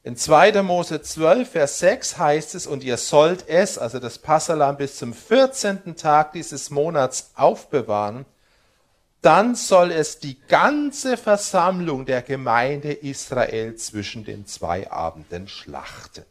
[0.07, 0.63] in 2.
[0.63, 5.15] Mose 12, Vers 6 heißt es, und ihr sollt es, also das Passalam, bis zum
[5.15, 5.97] 14.
[5.97, 8.27] Tag dieses Monats aufbewahren.
[9.23, 16.27] Dann soll es die ganze Versammlung der Gemeinde Israel zwischen den zwei Abenden schlachten.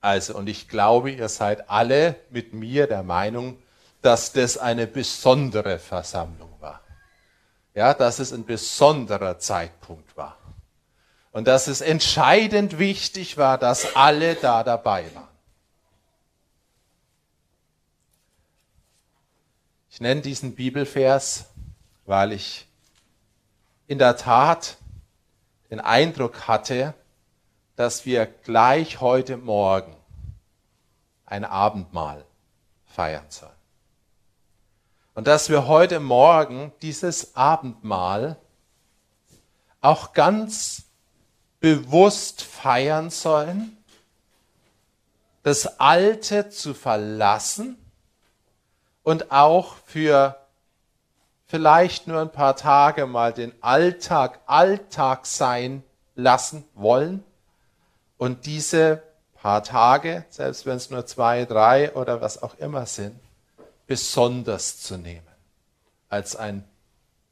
[0.00, 3.62] Also, und ich glaube, ihr seid alle mit mir der Meinung,
[4.02, 6.80] dass das eine besondere Versammlung war.
[7.74, 10.36] Ja, dass es ein besonderer Zeitpunkt war
[11.32, 15.28] und dass es entscheidend wichtig war, dass alle da dabei waren.
[19.90, 21.46] Ich nenne diesen Bibelvers,
[22.06, 22.66] weil ich
[23.86, 24.76] in der Tat
[25.70, 26.94] den Eindruck hatte,
[27.80, 29.96] dass wir gleich heute Morgen
[31.24, 32.26] ein Abendmahl
[32.84, 33.50] feiern sollen.
[35.14, 38.36] Und dass wir heute Morgen dieses Abendmahl
[39.80, 40.82] auch ganz
[41.58, 43.78] bewusst feiern sollen,
[45.42, 47.78] das Alte zu verlassen
[49.02, 50.36] und auch für
[51.46, 55.82] vielleicht nur ein paar Tage mal den Alltag Alltag sein
[56.14, 57.24] lassen wollen
[58.20, 59.02] und diese
[59.32, 63.18] paar Tage, selbst wenn es nur zwei, drei oder was auch immer sind,
[63.86, 65.26] besonders zu nehmen.
[66.10, 66.62] Als eine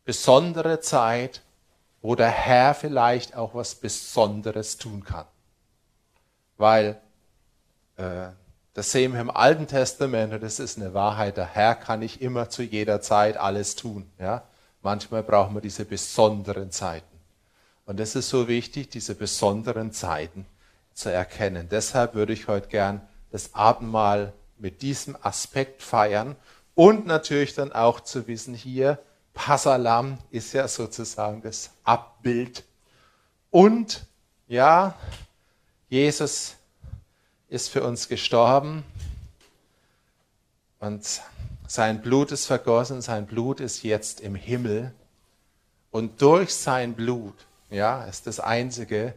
[0.06, 1.42] besondere Zeit,
[2.00, 5.26] wo der Herr vielleicht auch was Besonderes tun kann.
[6.56, 6.98] Weil
[7.96, 8.28] äh,
[8.72, 11.36] das sehen wir im Alten Testament und das ist eine Wahrheit.
[11.36, 14.10] Der Herr kann nicht immer zu jeder Zeit alles tun.
[14.18, 14.42] Ja?
[14.80, 17.18] Manchmal brauchen wir diese besonderen Zeiten.
[17.84, 20.46] Und es ist so wichtig, diese besonderen Zeiten
[20.98, 21.68] zu erkennen.
[21.70, 26.34] Deshalb würde ich heute gern das Abendmahl mit diesem Aspekt feiern
[26.74, 28.98] und natürlich dann auch zu wissen, hier
[29.32, 32.64] Passalam ist ja sozusagen das Abbild.
[33.50, 34.06] Und
[34.48, 34.98] ja,
[35.88, 36.56] Jesus
[37.48, 38.82] ist für uns gestorben
[40.80, 41.20] und
[41.68, 44.92] sein Blut ist vergossen, sein Blut ist jetzt im Himmel.
[45.92, 49.14] Und durch sein Blut, ja, ist das einzige,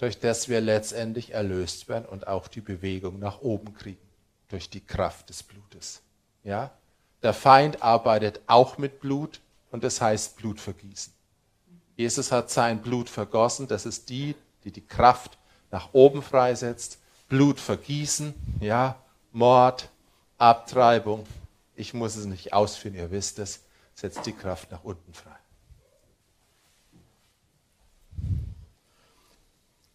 [0.00, 4.00] durch das wir letztendlich erlöst werden und auch die Bewegung nach oben kriegen,
[4.48, 6.00] durch die Kraft des Blutes.
[6.42, 6.70] Ja?
[7.22, 9.40] Der Feind arbeitet auch mit Blut,
[9.70, 11.12] und das heißt Blutvergießen.
[11.96, 14.34] Jesus hat sein Blut vergossen, das ist die,
[14.64, 15.36] die die Kraft
[15.70, 16.98] nach oben freisetzt.
[17.28, 18.96] Blut vergießen, ja,
[19.32, 19.90] Mord,
[20.38, 21.26] Abtreibung.
[21.76, 25.39] Ich muss es nicht ausführen, ihr wisst es, setzt die Kraft nach unten frei.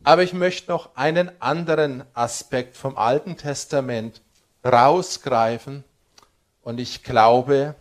[0.06, 4.22] Aber ich möchte noch einen anderen Aspekt vom Alten Testament
[4.64, 5.84] rausgreifen.
[6.62, 7.74] Und ich glaube,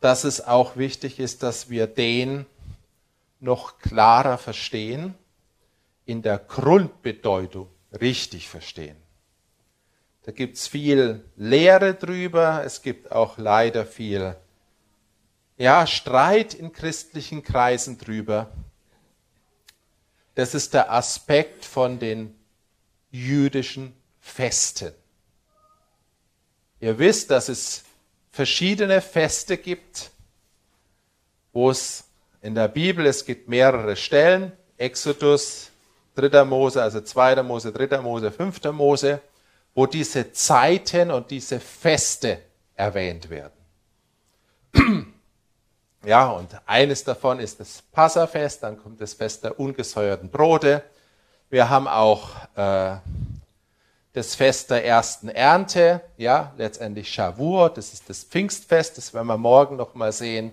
[0.00, 2.46] dass es auch wichtig ist, dass wir den
[3.40, 5.14] noch klarer verstehen,
[6.06, 7.68] in der Grundbedeutung
[8.00, 8.96] richtig verstehen.
[10.22, 14.34] Da gibt es viel Lehre drüber, es gibt auch leider viel
[15.58, 18.50] ja, Streit in christlichen Kreisen drüber.
[20.36, 22.38] Das ist der Aspekt von den
[23.10, 24.92] jüdischen Festen.
[26.78, 27.84] Ihr wisst, dass es
[28.30, 30.10] verschiedene Feste gibt,
[31.54, 32.04] wo es
[32.42, 35.70] in der Bibel, es gibt mehrere Stellen, Exodus,
[36.16, 36.44] 3.
[36.44, 37.42] Mose, also 2.
[37.42, 37.98] Mose, 3.
[38.02, 38.62] Mose, 5.
[38.72, 39.22] Mose,
[39.74, 42.42] wo diese Zeiten und diese Feste
[42.74, 43.54] erwähnt werden.
[46.06, 50.84] Ja, und eines davon ist das Passafest, dann kommt das Fest der ungesäuerten Brote.
[51.50, 52.94] Wir haben auch äh,
[54.12, 59.36] das Fest der ersten Ernte, ja, letztendlich Shavuot, das ist das Pfingstfest, das werden wir
[59.36, 60.52] morgen noch mal sehen.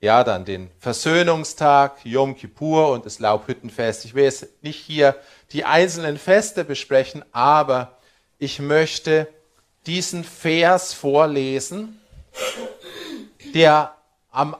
[0.00, 4.04] Ja, dann den Versöhnungstag, Yom Kippur und das Laubhüttenfest.
[4.06, 5.14] Ich will jetzt nicht hier
[5.52, 7.96] die einzelnen Feste besprechen, aber
[8.40, 9.28] ich möchte
[9.86, 12.00] diesen Vers vorlesen,
[13.54, 13.94] der
[14.32, 14.56] am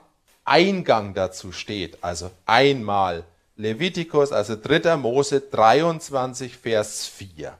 [0.51, 3.25] Eingang dazu steht, also einmal
[3.57, 4.97] Levitikus, also 3.
[4.97, 7.57] Mose 23, Vers 4.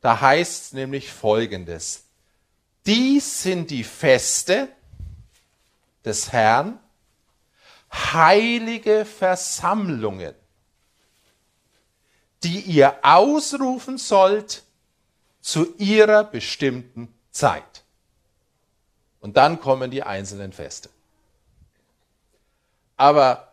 [0.00, 2.02] Da heißt es nämlich folgendes.
[2.84, 4.68] Dies sind die Feste
[6.04, 6.80] des Herrn,
[7.92, 10.34] heilige Versammlungen,
[12.42, 14.64] die ihr ausrufen sollt
[15.40, 17.84] zu ihrer bestimmten Zeit.
[19.20, 20.88] Und dann kommen die einzelnen Feste.
[23.00, 23.48] Aber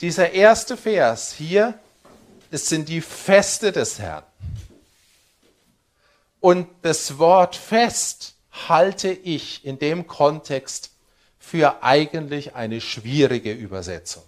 [0.00, 1.78] dieser erste Vers hier,
[2.50, 4.24] es sind die Feste des Herrn.
[6.40, 10.90] Und das Wort Fest halte ich in dem Kontext
[11.38, 14.24] für eigentlich eine schwierige Übersetzung.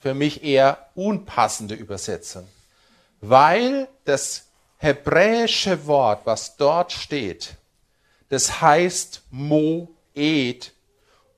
[0.00, 2.48] Für mich eher unpassende Übersetzung.
[3.20, 4.46] Weil das
[4.78, 7.54] hebräische Wort, was dort steht,
[8.28, 10.72] das heißt Moed.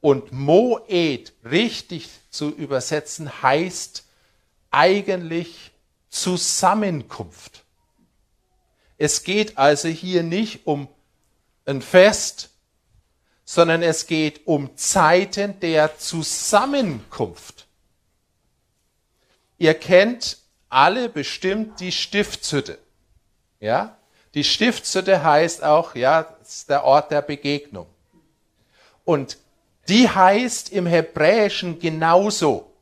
[0.07, 4.05] Und Moed richtig zu übersetzen heißt
[4.71, 5.73] eigentlich
[6.11, 7.65] Zusammenkunft.
[8.99, 10.87] Es geht also hier nicht um
[11.65, 12.51] ein Fest,
[13.45, 17.67] sondern es geht um Zeiten der Zusammenkunft.
[19.59, 20.39] Ihr kennt
[20.69, 22.79] alle bestimmt die Stiftshütte.
[23.59, 23.97] Ja?
[24.35, 27.89] Die Stiftshütte heißt auch, ja, ist der Ort der Begegnung.
[29.05, 29.39] Und
[29.89, 32.73] die heißt im Hebräischen genauso.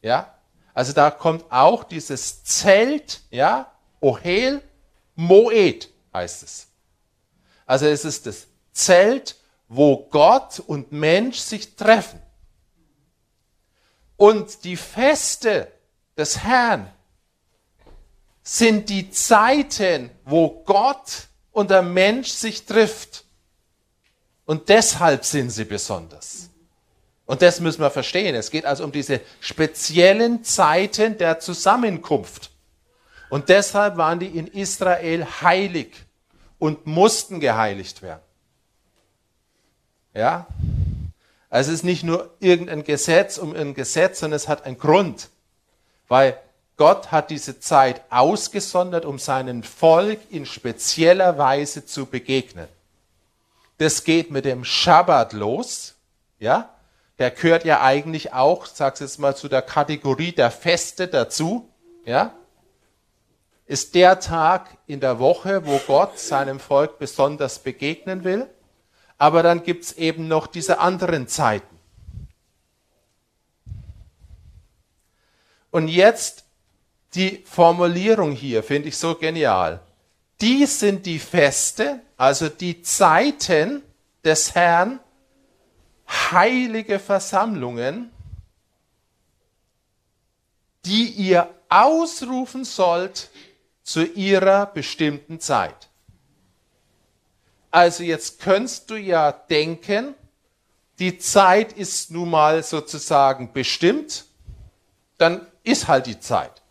[0.00, 0.34] Ja?
[0.74, 4.62] Also da kommt auch dieses Zelt, ja, Ohel,
[5.14, 6.68] Moed heißt es.
[7.66, 9.36] Also es ist das Zelt,
[9.68, 12.20] wo Gott und Mensch sich treffen.
[14.16, 15.70] Und die Feste
[16.16, 16.90] des Herrn
[18.42, 23.24] sind die Zeiten, wo Gott und der Mensch sich trifft.
[24.44, 26.50] Und deshalb sind sie besonders.
[27.26, 28.34] Und das müssen wir verstehen.
[28.34, 32.50] Es geht also um diese speziellen Zeiten der Zusammenkunft.
[33.30, 35.94] Und deshalb waren die in Israel heilig
[36.58, 38.20] und mussten geheiligt werden.
[40.14, 40.46] Ja?
[41.48, 45.30] Also es ist nicht nur irgendein Gesetz um ein Gesetz, sondern es hat einen Grund.
[46.08, 46.38] Weil
[46.76, 52.68] Gott hat diese Zeit ausgesondert, um seinem Volk in spezieller Weise zu begegnen.
[53.82, 55.96] Das geht mit dem Schabbat los,
[56.38, 56.72] ja?
[57.18, 61.68] Der gehört ja eigentlich auch, sag's jetzt mal, zu der Kategorie der Feste dazu,
[62.04, 62.32] ja?
[63.66, 68.48] Ist der Tag in der Woche, wo Gott seinem Volk besonders begegnen will.
[69.18, 71.76] Aber dann gibt's eben noch diese anderen Zeiten.
[75.72, 76.44] Und jetzt
[77.14, 79.80] die Formulierung hier finde ich so genial.
[80.40, 83.82] Dies sind die Feste, also die Zeiten
[84.22, 85.00] des Herrn,
[86.06, 88.12] heilige Versammlungen,
[90.84, 93.28] die ihr ausrufen sollt
[93.82, 95.88] zu ihrer bestimmten Zeit.
[97.72, 100.14] Also jetzt könntest du ja denken,
[101.00, 104.26] die Zeit ist nun mal sozusagen bestimmt,
[105.18, 106.62] dann ist halt die Zeit.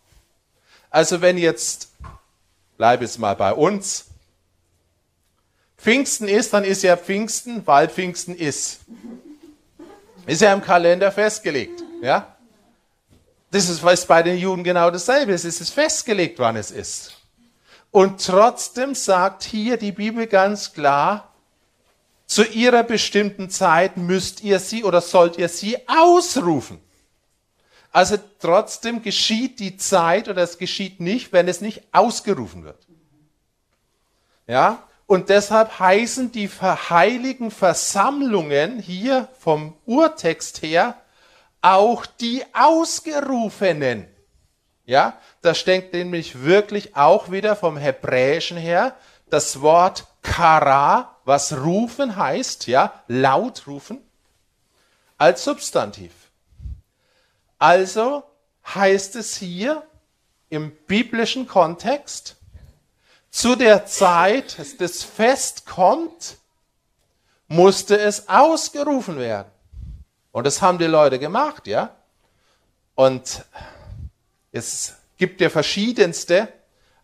[0.89, 1.91] Also wenn jetzt,
[2.77, 4.10] bleibe jetzt mal bei uns,
[5.81, 8.81] Pfingsten ist, dann ist ja Pfingsten, weil Pfingsten ist.
[10.27, 11.83] Ist ja im Kalender festgelegt.
[12.01, 12.35] Ja?
[13.49, 15.33] Das ist bei den Juden genau dasselbe.
[15.33, 17.17] Es ist festgelegt, wann es ist.
[17.89, 21.33] Und trotzdem sagt hier die Bibel ganz klar,
[22.27, 26.79] zu ihrer bestimmten Zeit müsst ihr sie oder sollt ihr sie ausrufen.
[27.91, 32.87] Also trotzdem geschieht die Zeit oder es geschieht nicht, wenn es nicht ausgerufen wird.
[34.47, 34.87] Ja?
[35.11, 40.95] Und deshalb heißen die heiligen Versammlungen hier vom Urtext her
[41.61, 44.07] auch die Ausgerufenen.
[44.85, 48.95] Ja, da steckt nämlich wirklich auch wieder vom Hebräischen her
[49.29, 53.99] das Wort kara, was rufen heißt, ja, laut rufen,
[55.17, 56.13] als Substantiv.
[57.59, 58.23] Also
[58.65, 59.83] heißt es hier
[60.47, 62.37] im biblischen Kontext,
[63.31, 66.37] zu der Zeit, dass das Fest kommt,
[67.47, 69.49] musste es ausgerufen werden.
[70.31, 71.95] Und das haben die Leute gemacht, ja.
[72.95, 73.43] Und
[74.51, 76.49] es gibt ja verschiedenste.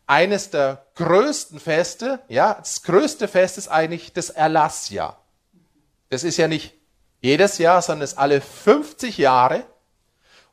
[0.06, 5.22] Eines der größten Feste, ja, das größte Fest ist eigentlich das Erlassjahr.
[6.10, 6.74] Das ist ja nicht
[7.20, 9.66] jedes Jahr, sondern es ist alle 50 Jahre.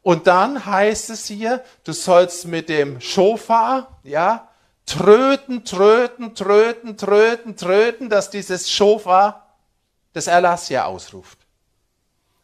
[0.03, 4.49] Und dann heißt es hier, du sollst mit dem Schofar, ja,
[4.87, 9.55] tröten, tröten, tröten, tröten, tröten, dass dieses Schofar
[10.13, 11.39] das Erlassjahr ausruft.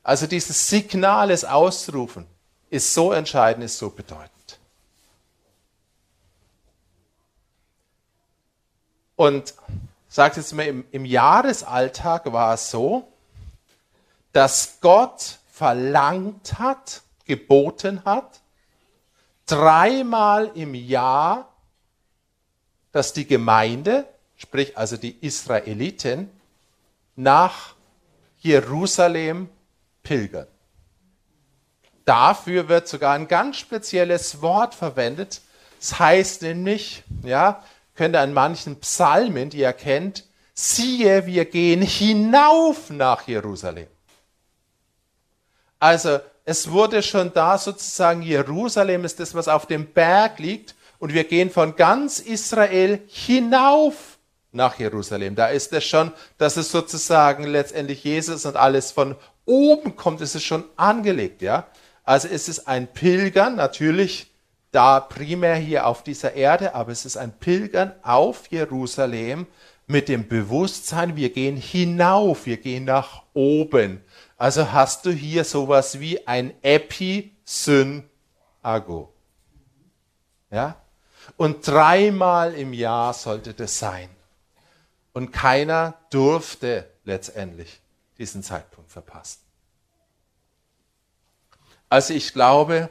[0.03, 2.27] Also dieses Signal des Ausrufen
[2.71, 4.31] ist so entscheidend, ist so bedeutend.
[9.17, 9.55] Und
[10.09, 13.07] sagt jetzt mal, im, im Jahresalltag war es so,
[14.33, 18.41] dass Gott verlangt hat, geboten hat,
[19.45, 21.50] dreimal im Jahr
[22.93, 26.31] dass die Gemeinde, sprich also die Israeliten,
[27.17, 27.75] nach
[28.39, 29.49] Jerusalem
[30.03, 30.47] pilgern.
[32.05, 35.43] Dafür wird sogar ein ganz spezielles Wort verwendet.
[35.79, 37.63] Das heißt nämlich, ja,
[37.95, 40.25] könnt ihr an manchen Psalmen, die ihr kennt,
[40.55, 43.87] siehe, wir gehen hinauf nach Jerusalem.
[45.79, 51.13] Also es wurde schon da sozusagen, Jerusalem ist das, was auf dem Berg liegt und
[51.13, 54.19] wir gehen von ganz Israel hinauf
[54.53, 55.35] nach Jerusalem.
[55.35, 60.37] Da ist es schon, dass es sozusagen letztendlich Jesus und alles von oben kommt, ist
[60.37, 61.67] es schon angelegt, ja.
[62.05, 64.31] Also es ist ein Pilgern, natürlich
[64.73, 69.47] da primär hier auf dieser Erde, aber es ist ein Pilgern auf Jerusalem
[69.87, 74.05] mit dem Bewusstsein, wir gehen hinauf, wir gehen nach oben.
[74.37, 78.05] Also hast du hier sowas wie ein Episynago.
[80.51, 80.80] Ja?
[81.41, 84.11] Und dreimal im Jahr sollte das sein.
[85.15, 87.81] Und keiner durfte letztendlich
[88.19, 89.41] diesen Zeitpunkt verpassen.
[91.89, 92.91] Also ich glaube,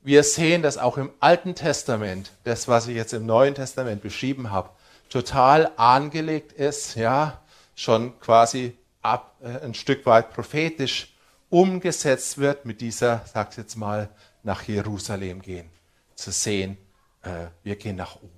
[0.00, 4.50] wir sehen das auch im Alten Testament, das, was ich jetzt im Neuen Testament beschrieben
[4.50, 4.70] habe,
[5.10, 7.42] total angelegt ist, ja,
[7.74, 11.14] schon quasi ab, äh, ein Stück weit prophetisch
[11.50, 14.08] umgesetzt wird mit dieser, sagt jetzt mal,
[14.44, 15.68] nach Jerusalem gehen,
[16.14, 16.78] zu sehen,
[17.22, 18.30] äh, wir gehen nach oben.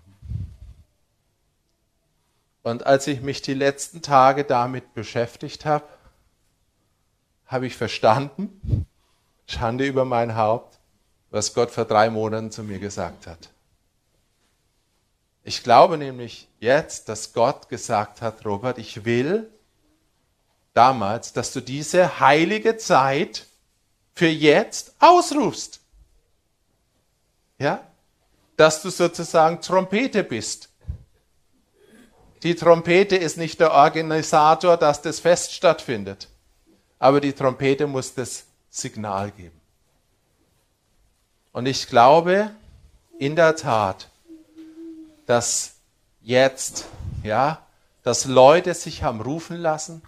[2.63, 5.85] Und als ich mich die letzten Tage damit beschäftigt habe,
[7.47, 8.87] habe ich verstanden,
[9.47, 10.79] Schande über mein Haupt,
[11.31, 13.51] was Gott vor drei Monaten zu mir gesagt hat.
[15.43, 19.51] Ich glaube nämlich jetzt, dass Gott gesagt hat, Robert, ich will
[20.73, 23.47] damals, dass du diese heilige Zeit
[24.15, 25.81] für jetzt ausrufst.
[27.59, 27.87] Ja?
[28.57, 30.69] Dass du sozusagen Trompete bist.
[32.43, 36.29] Die Trompete ist nicht der Organisator, dass das Fest stattfindet,
[36.99, 39.61] aber die Trompete muss das Signal geben.
[41.53, 42.51] Und ich glaube
[43.19, 44.11] in der Tat,
[45.27, 45.77] dass
[46.21, 46.85] jetzt,
[47.23, 47.65] ja,
[48.03, 50.03] dass Leute sich haben rufen lassen,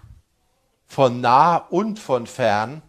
[0.87, 2.83] von nah und von fern,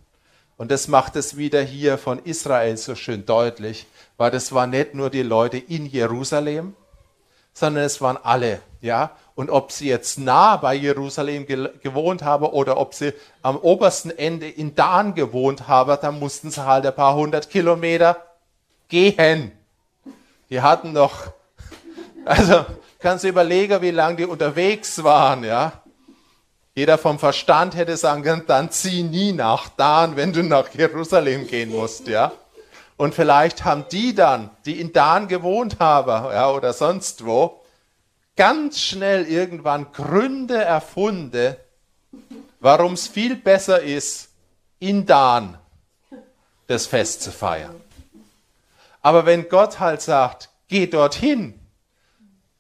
[0.58, 3.86] und das macht es wieder hier von Israel so schön deutlich,
[4.18, 6.76] weil das waren nicht nur die Leute in Jerusalem,
[7.54, 9.12] sondern es waren alle, ja.
[9.36, 13.14] Und ob sie jetzt nah bei Jerusalem gewohnt haben oder ob sie
[13.44, 18.18] am obersten Ende in Dan gewohnt haben, dann mussten sie halt ein paar hundert Kilometer
[18.90, 19.52] gehen.
[20.50, 21.14] Die hatten noch,
[22.26, 22.66] also
[23.00, 25.84] kannst du überlegen, wie lange die unterwegs waren, ja.
[26.74, 31.48] Jeder vom Verstand hätte sagen können, dann zieh nie nach Dan, wenn du nach Jerusalem
[31.48, 32.32] gehen musst, ja.
[32.98, 37.62] Und vielleicht haben die dann, die in Dan gewohnt haben, ja, oder sonst wo,
[38.36, 41.56] ganz schnell irgendwann Gründe erfunden,
[42.60, 44.30] warum es viel besser ist,
[44.80, 45.58] in Dan
[46.66, 47.80] das Fest zu feiern.
[49.02, 51.58] Aber wenn Gott halt sagt, geh dorthin,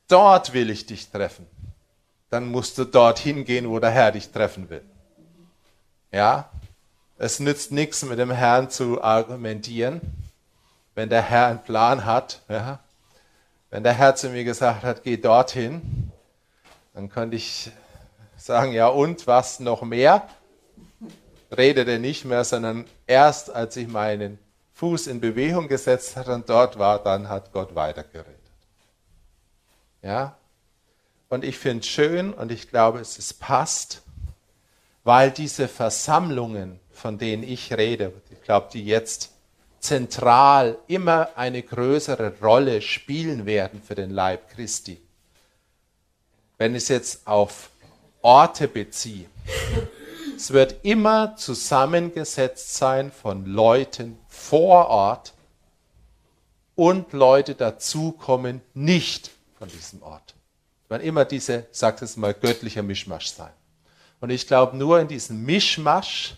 [0.07, 1.47] dort will ich dich treffen,
[2.29, 4.85] dann musst du dorthin gehen, wo der Herr dich treffen will.
[6.11, 6.49] Ja,
[7.17, 10.01] es nützt nichts, mit dem Herrn zu argumentieren
[10.97, 12.79] wenn der Herr einen Plan hat, ja,
[13.69, 16.11] wenn der Herr zu mir gesagt hat, geh dorthin,
[16.95, 17.69] Dann könnte ich
[18.35, 20.27] sagen, ja und was noch mehr?
[21.55, 24.39] Redete nicht mehr, sondern erst als ich meinen
[24.73, 28.33] Fuß in Bewegung gesetzt hat und dort war, dann hat Gott weitergeredet.
[30.01, 30.35] Ja?
[31.29, 34.01] Und ich finde es schön und ich glaube, es ist passt,
[35.03, 39.36] weil diese Versammlungen, von denen ich rede, ich glaube, die jetzt
[39.79, 45.01] zentral immer eine größere Rolle spielen werden für den Leib Christi.
[46.57, 47.69] Wenn ich es jetzt auf
[48.21, 49.29] Orte beziehe,
[50.35, 55.33] es wird immer zusammengesetzt sein von Leuten vor Ort
[56.75, 60.35] und Leute dazukommen nicht von diesem Ort.
[60.83, 63.51] Es wird immer diese, sagt es mal, göttlicher Mischmasch sein.
[64.19, 66.37] Und ich glaube, nur in diesem Mischmasch,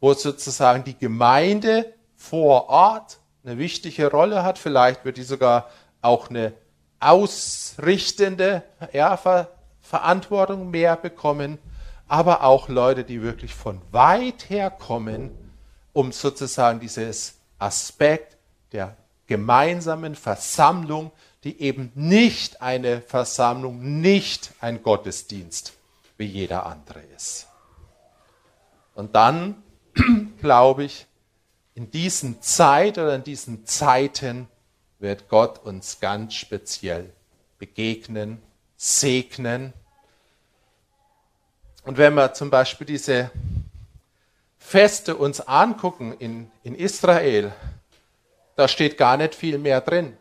[0.00, 5.70] wo sozusagen die Gemeinde vor Ort eine wichtige Rolle hat, vielleicht wird die sogar
[6.02, 6.52] auch eine
[7.00, 9.48] ausrichtende ja, Ver
[9.80, 11.58] Verantwortung mehr bekommen,
[12.06, 15.30] aber auch Leute, die wirklich von weit her kommen,
[15.92, 18.36] um sozusagen dieses Aspekt
[18.70, 21.10] der gemeinsamen Versammlung,
[21.42, 25.72] die eben nicht eine Versammlung, nicht ein Gottesdienst
[26.18, 27.48] wie jeder andere ist.
[28.94, 29.60] Und dann,
[30.40, 31.06] glaube ich,
[31.74, 34.48] in diesen Zeit oder in diesen Zeiten
[34.98, 37.12] wird Gott uns ganz speziell
[37.58, 38.42] begegnen,
[38.76, 39.72] segnen.
[41.84, 43.30] Und wenn wir zum Beispiel diese
[44.58, 47.52] Feste uns angucken in, in Israel,
[48.56, 50.16] da steht gar nicht viel mehr drin.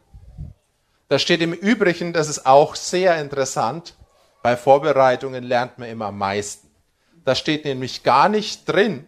[1.10, 3.96] Da steht im Übrigen, das ist auch sehr interessant,
[4.42, 6.70] bei Vorbereitungen lernt man immer am meisten.
[7.26, 9.08] Da steht nämlich gar nicht drin,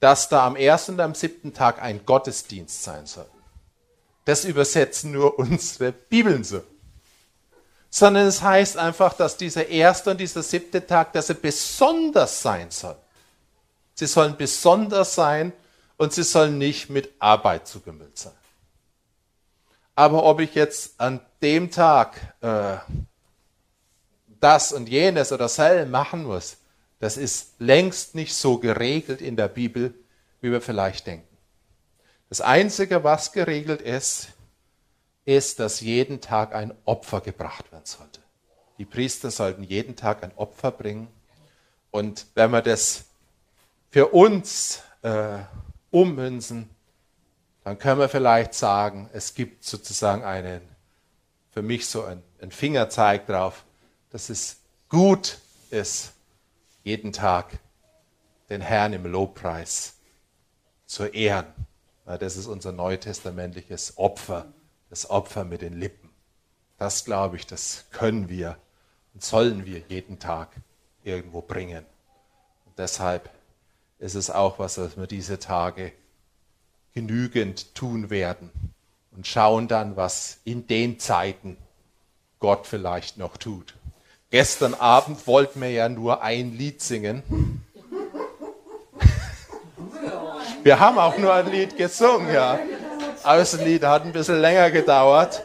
[0.00, 3.26] dass da am ersten und am siebten Tag ein Gottesdienst sein soll.
[4.24, 6.62] Das übersetzen nur unsere Bibeln so.
[7.90, 12.70] Sondern es heißt einfach, dass dieser erste und dieser siebte Tag, dass er besonders sein
[12.70, 12.96] soll.
[13.94, 15.52] Sie sollen besonders sein
[15.96, 18.34] und sie sollen nicht mit Arbeit zugemüllt sein.
[19.96, 22.76] Aber ob ich jetzt an dem Tag äh,
[24.38, 26.57] das und jenes oder selben machen muss,
[26.98, 29.94] das ist längst nicht so geregelt in der Bibel,
[30.40, 31.36] wie wir vielleicht denken.
[32.28, 34.28] Das Einzige, was geregelt ist,
[35.24, 38.20] ist, dass jeden Tag ein Opfer gebracht werden sollte.
[38.78, 41.08] Die Priester sollten jeden Tag ein Opfer bringen.
[41.90, 43.04] Und wenn wir das
[43.90, 45.38] für uns äh,
[45.90, 46.70] ummünzen,
[47.64, 50.62] dann können wir vielleicht sagen, es gibt sozusagen einen,
[51.50, 53.64] für mich so ein, ein Fingerzeig drauf,
[54.10, 55.38] dass es gut
[55.70, 56.12] ist,
[56.88, 57.58] jeden Tag
[58.48, 59.98] den Herrn im Lobpreis
[60.86, 61.52] zu ehren.
[62.06, 64.46] Das ist unser neutestamentliches Opfer,
[64.88, 66.08] das Opfer mit den Lippen.
[66.78, 68.56] Das glaube ich, das können wir
[69.12, 70.56] und sollen wir jeden Tag
[71.04, 71.84] irgendwo bringen.
[72.64, 73.28] Und deshalb
[73.98, 75.92] ist es auch was, was wir diese Tage
[76.94, 78.50] genügend tun werden
[79.10, 81.58] und schauen dann, was in den Zeiten
[82.38, 83.74] Gott vielleicht noch tut.
[84.30, 87.64] Gestern Abend wollten wir ja nur ein Lied singen.
[90.62, 92.58] Wir haben auch nur ein Lied gesungen, ja.
[93.22, 95.42] Aber das Lied hat ein bisschen länger gedauert.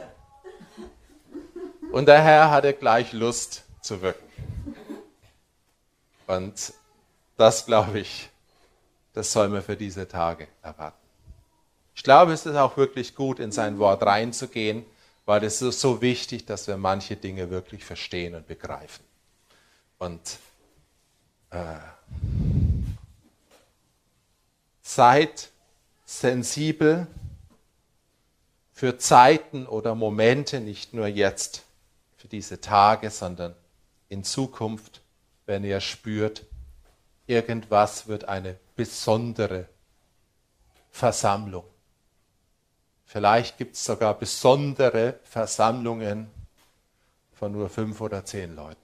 [1.94, 4.28] Und der Herr hatte gleich Lust zu wirken.
[6.28, 6.74] Und
[7.38, 8.30] das, glaube ich,
[9.14, 10.98] das soll man für diese Tage erwarten.
[11.96, 14.86] Ich glaube, es ist auch wirklich gut, in sein Wort reinzugehen
[15.26, 19.06] weil es ist so wichtig, dass wir manche Dinge wirklich verstehen und begreifen.
[20.00, 20.38] Und
[21.50, 21.76] äh,
[24.82, 25.50] seid
[26.06, 27.08] sensibel
[28.74, 31.64] für Zeiten oder Momente, nicht nur jetzt
[32.18, 33.56] für diese Tage, sondern
[34.10, 35.02] in Zukunft,
[35.46, 36.46] wenn ihr spürt,
[37.28, 39.68] irgendwas wird eine besondere
[40.92, 41.66] Versammlung.
[43.14, 46.32] Vielleicht gibt es sogar besondere Versammlungen
[47.34, 48.82] von nur fünf oder zehn Leuten.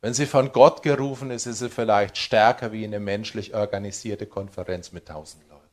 [0.00, 4.92] Wenn sie von Gott gerufen ist, ist sie vielleicht stärker wie eine menschlich organisierte Konferenz
[4.92, 5.68] mit tausend Leuten.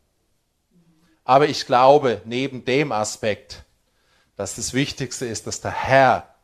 [1.23, 3.63] Aber ich glaube, neben dem Aspekt,
[4.35, 6.35] dass das Wichtigste ist, dass der Herr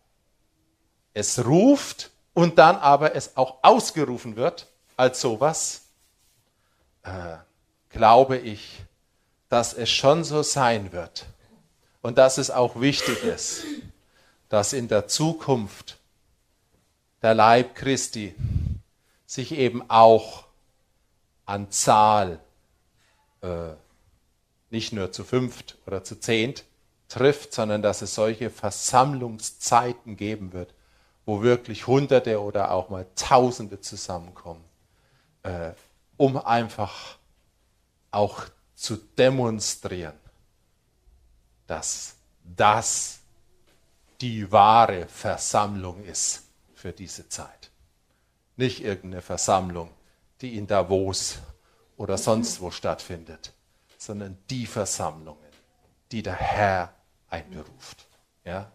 [1.14, 5.82] es ruft und dann aber es auch ausgerufen wird als sowas,
[7.04, 7.36] äh,
[7.90, 8.85] glaube ich,
[9.56, 11.28] dass es schon so sein wird
[12.02, 13.64] und dass es auch wichtig ist,
[14.50, 15.98] dass in der Zukunft
[17.22, 18.36] der Leib Christi
[19.26, 20.44] sich eben auch
[21.46, 22.42] an Zahl
[23.40, 23.70] äh,
[24.72, 26.66] nicht nur zu fünft oder zu zehnt
[27.08, 30.74] trifft, sondern dass es solche Versammlungszeiten geben wird,
[31.26, 34.66] wo wirklich Hunderte oder auch mal Tausende zusammenkommen,
[35.44, 35.72] äh,
[36.18, 37.20] um einfach
[38.12, 40.20] auch zu demonstrieren,
[41.68, 43.20] dass das
[44.22, 46.44] die wahre Versammlung ist
[46.76, 47.72] für diese Zeit.
[48.56, 49.90] Nicht irgendeine Versammlung,
[50.42, 51.40] die in Davos
[51.98, 53.54] oder sonst wo stattfindet,
[53.98, 55.40] sondern die Versammlungen,
[56.12, 56.94] die der Herr
[57.30, 58.06] einberuft.
[58.44, 58.72] Ja?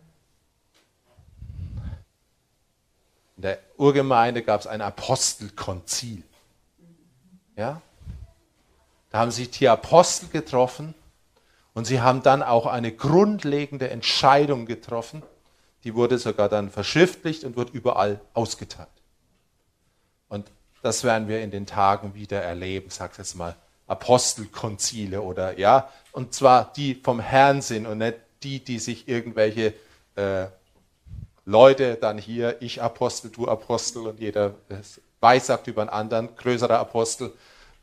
[3.37, 6.23] In der Urgemeinde gab es ein Apostelkonzil.
[7.57, 7.81] Ja?
[9.11, 10.95] Da haben sich die Apostel getroffen
[11.75, 15.23] und sie haben dann auch eine grundlegende Entscheidung getroffen.
[15.85, 18.89] Die wurde sogar dann verschriftlicht und wird überall ausgeteilt.
[20.29, 20.51] Und
[20.83, 23.57] das werden wir in den Tagen wieder erleben, sag jetzt mal,
[23.87, 29.75] Apostelkonzile oder ja, und zwar die vom Herrn sind und nicht die, die sich irgendwelche
[30.15, 30.47] äh,
[31.45, 34.55] Leute dann hier, ich Apostel, du Apostel und jeder
[35.19, 37.33] weissagt über einen anderen, größerer Apostel,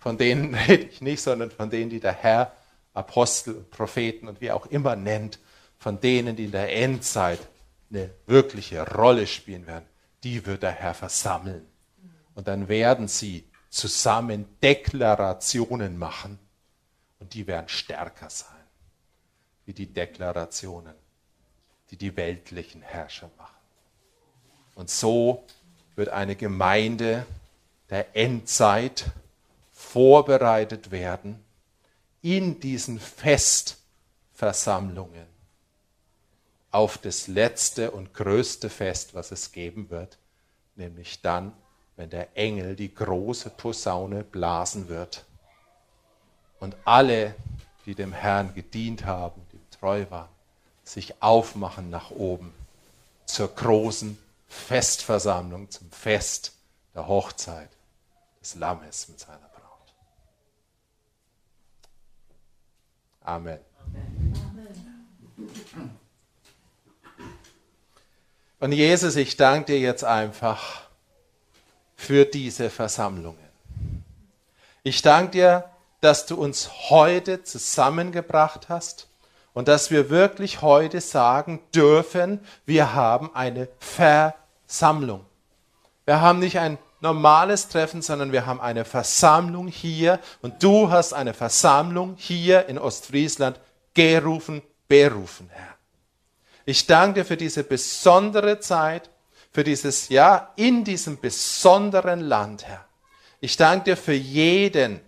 [0.07, 2.53] von denen rede ich nicht, sondern von denen, die der Herr
[2.93, 5.37] Apostel, Propheten und wie auch immer nennt,
[5.79, 7.45] von denen, die in der Endzeit
[7.89, 9.83] eine wirkliche Rolle spielen werden,
[10.23, 11.67] die wird der Herr versammeln.
[12.35, 16.39] Und dann werden sie zusammen Deklarationen machen
[17.19, 18.63] und die werden stärker sein,
[19.65, 20.93] wie die Deklarationen,
[21.91, 23.57] die die weltlichen Herrscher machen.
[24.73, 25.43] Und so
[25.97, 27.25] wird eine Gemeinde
[27.89, 29.11] der Endzeit
[29.91, 31.43] vorbereitet werden
[32.21, 35.25] in diesen Festversammlungen
[36.71, 40.17] auf das letzte und größte Fest, was es geben wird,
[40.75, 41.53] nämlich dann,
[41.95, 45.23] wenn der Engel die große Posaune blasen wird
[46.59, 47.33] und alle,
[47.85, 50.27] die dem Herrn gedient haben, die treu waren,
[50.83, 52.53] sich aufmachen nach oben
[53.25, 54.17] zur großen
[54.49, 56.51] Festversammlung, zum Fest
[56.93, 57.69] der Hochzeit
[58.41, 59.46] des Lammes mit seiner
[63.27, 63.35] Braut.
[63.35, 63.59] Amen.
[68.59, 70.81] Und Jesus, ich danke dir jetzt einfach
[71.95, 73.37] für diese Versammlungen.
[74.83, 75.69] Ich danke dir,
[76.01, 79.07] dass du uns heute zusammengebracht hast
[79.53, 85.25] und dass wir wirklich heute sagen dürfen, wir haben eine Versammlung.
[86.05, 91.13] Wir haben nicht ein normales Treffen, sondern wir haben eine Versammlung hier und du hast
[91.13, 93.59] eine Versammlung hier in Ostfriesland
[93.93, 95.75] gerufen, berufen, Herr.
[96.65, 99.09] Ich danke dir für diese besondere Zeit,
[99.51, 102.85] für dieses Jahr in diesem besonderen Land, Herr.
[103.39, 104.99] Ich danke dir für jeden,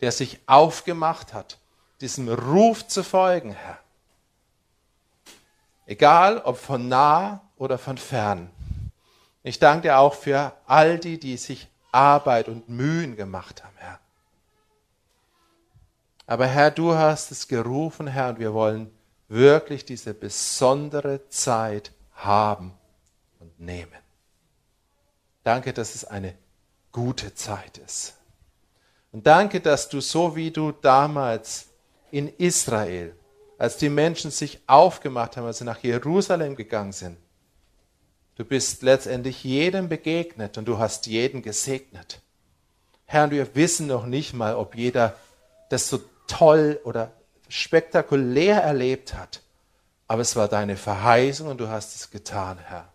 [0.00, 1.58] der sich aufgemacht hat,
[2.00, 3.78] diesem Ruf zu folgen, Herr.
[5.86, 8.50] Egal ob von nah oder von fern.
[9.44, 14.00] Ich danke dir auch für all die, die sich Arbeit und Mühen gemacht haben, Herr.
[16.26, 18.90] Aber Herr, du hast es gerufen, Herr, und wir wollen
[19.28, 22.72] wirklich diese besondere Zeit haben
[23.38, 23.92] und nehmen.
[25.42, 26.34] Danke, dass es eine
[26.90, 28.14] gute Zeit ist.
[29.12, 31.66] Und danke, dass du so wie du damals
[32.10, 33.14] in Israel,
[33.58, 37.18] als die Menschen sich aufgemacht haben, als sie nach Jerusalem gegangen sind,
[38.36, 42.20] Du bist letztendlich jedem begegnet und du hast jeden gesegnet.
[43.06, 45.14] Herr, wir wissen noch nicht mal, ob jeder
[45.70, 47.12] das so toll oder
[47.48, 49.40] spektakulär erlebt hat.
[50.08, 52.92] Aber es war deine Verheißung und du hast es getan, Herr.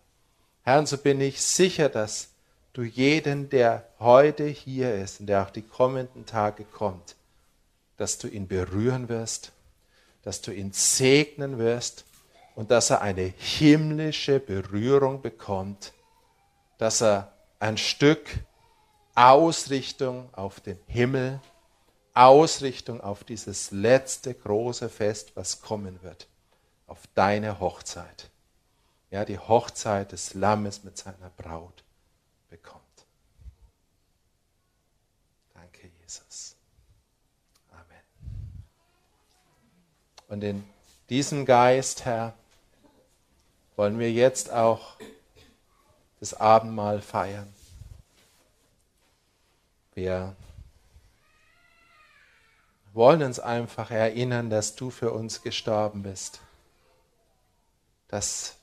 [0.63, 2.29] Herr, so bin ich sicher, dass
[2.73, 7.15] du jeden, der heute hier ist und der auch die kommenden Tage kommt,
[7.97, 9.53] dass du ihn berühren wirst,
[10.23, 12.03] dass du ihn segnen wirst
[12.55, 15.93] und dass er eine himmlische Berührung bekommt,
[16.77, 18.29] dass er ein Stück
[19.15, 21.41] Ausrichtung auf den Himmel,
[22.13, 26.27] Ausrichtung auf dieses letzte große Fest, was kommen wird,
[26.87, 28.29] auf deine Hochzeit.
[29.11, 31.83] Ja, die Hochzeit des Lammes mit seiner Braut
[32.49, 32.83] bekommt.
[35.53, 36.55] Danke, Jesus.
[37.71, 38.65] Amen.
[40.27, 40.63] Und in
[41.09, 42.35] diesem Geist, Herr,
[43.79, 44.97] wollen wir jetzt auch
[46.19, 47.47] das Abendmahl feiern.
[49.93, 50.35] Wir
[52.91, 56.41] wollen uns einfach erinnern, dass du für uns gestorben bist,
[58.09, 58.57] dass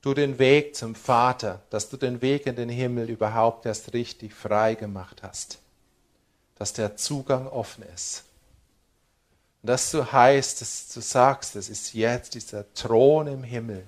[0.00, 4.32] du den Weg zum Vater, dass du den Weg in den Himmel überhaupt erst richtig
[4.32, 5.58] frei gemacht hast,
[6.54, 8.24] dass der Zugang offen ist.
[9.66, 13.84] Und das so heißt, dass du sagst, es ist jetzt dieser Thron im Himmel,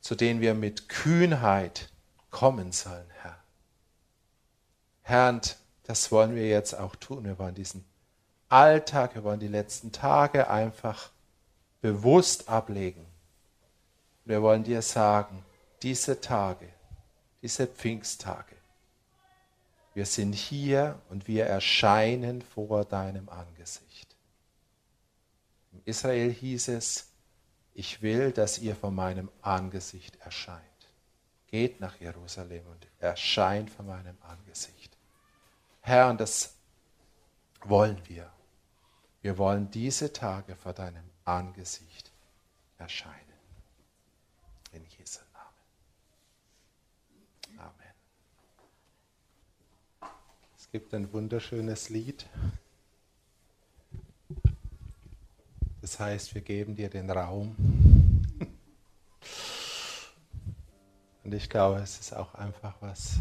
[0.00, 1.90] zu denen wir mit Kühnheit
[2.32, 3.38] kommen sollen, Herr.
[5.02, 7.22] Herr, und das wollen wir jetzt auch tun.
[7.22, 7.84] Wir wollen diesen
[8.48, 11.10] Alltag, wir wollen die letzten Tage einfach
[11.80, 13.06] bewusst ablegen.
[14.24, 15.44] Wir wollen dir sagen,
[15.84, 16.68] diese Tage,
[17.42, 18.56] diese Pfingsttage,
[19.94, 24.07] wir sind hier und wir erscheinen vor deinem Angesicht.
[25.88, 27.10] Israel hieß es,
[27.72, 30.60] ich will, dass ihr vor meinem Angesicht erscheint.
[31.46, 34.94] Geht nach Jerusalem und erscheint vor meinem Angesicht.
[35.80, 36.56] Herr, und das
[37.62, 38.30] wollen wir.
[39.22, 42.12] Wir wollen diese Tage vor deinem Angesicht
[42.76, 43.16] erscheinen.
[44.72, 45.56] In Jesu Namen.
[47.60, 47.94] Amen.
[50.58, 52.26] Es gibt ein wunderschönes Lied.
[55.98, 57.56] Heißt, wir geben dir den Raum.
[61.24, 63.18] Und ich glaube, es ist auch einfach was,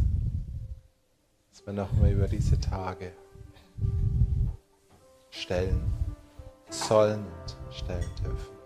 [1.51, 3.11] was wir nochmal über diese Tage
[5.31, 5.91] stellen
[6.69, 8.56] sollen und stellen dürfen.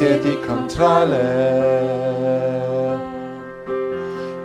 [0.00, 1.20] Dir die Kontrolle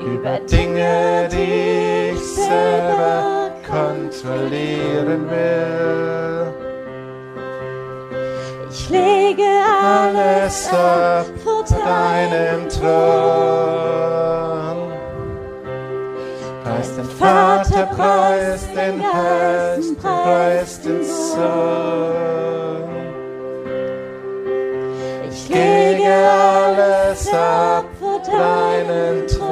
[0.01, 6.53] über Dinge, die ich selber kontrollieren will.
[8.69, 9.43] Ich lege
[9.81, 12.85] Alles ab vor deinem Thron.
[16.63, 21.84] Preis den Vater, preis den Herrn, preis den Sohn.
[28.87, 29.45] Deinen Thron.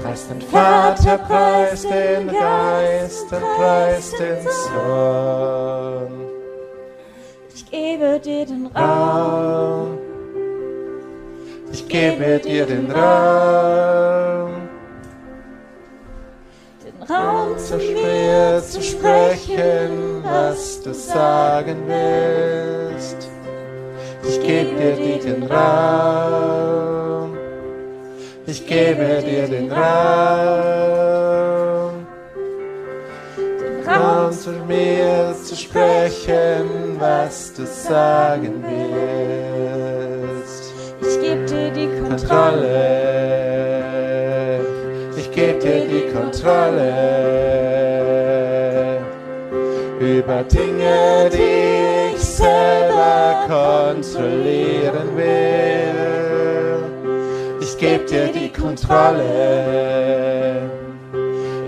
[0.00, 6.12] Preis den Vater, preis den Geist, preis den Sohn.
[7.54, 9.98] Ich gebe dir den Raum.
[11.72, 14.50] Ich gebe dir den Raum,
[16.84, 23.29] Den Raum zu mir zu sprechen, was du sagen willst.
[24.22, 27.36] Ich gebe dir den Raum,
[28.46, 29.80] ich gebe dir den Raum,
[33.36, 40.72] Den Raum zu mir zu sprechen, was du sagen willst.
[41.00, 43.00] Ich gebe dir die Kontrolle.
[45.16, 46.92] Ich gebe dir die Kontrolle
[50.00, 51.89] über Dinge, die
[52.40, 56.80] selber kontrollieren will.
[57.60, 59.90] Ich geb dir die Kontrolle.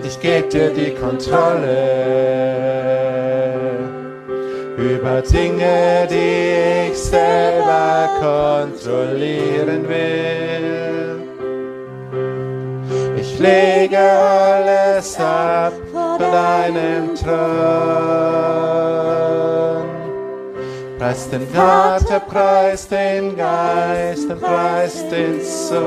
[0.02, 1.82] Ich geb dir die Kontrolle
[4.76, 11.22] über Dinge, die ich selber kontrollieren will.
[13.16, 18.42] Ich lege alles ab von deinem Thron.
[21.02, 25.82] Preis den Vater, preis den Geist und preis den Sohn.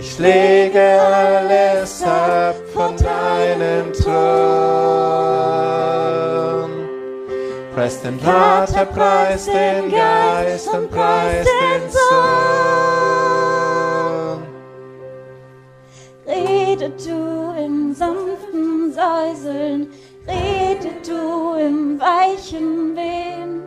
[0.00, 4.12] Ich lege alles ab von deinem Thron.
[7.74, 12.32] Preis den Vater, preis den Geist und preis den Sohn.
[16.26, 19.92] Rede du in sanften Säuseln,
[20.26, 23.62] rede du im weichen Wehen.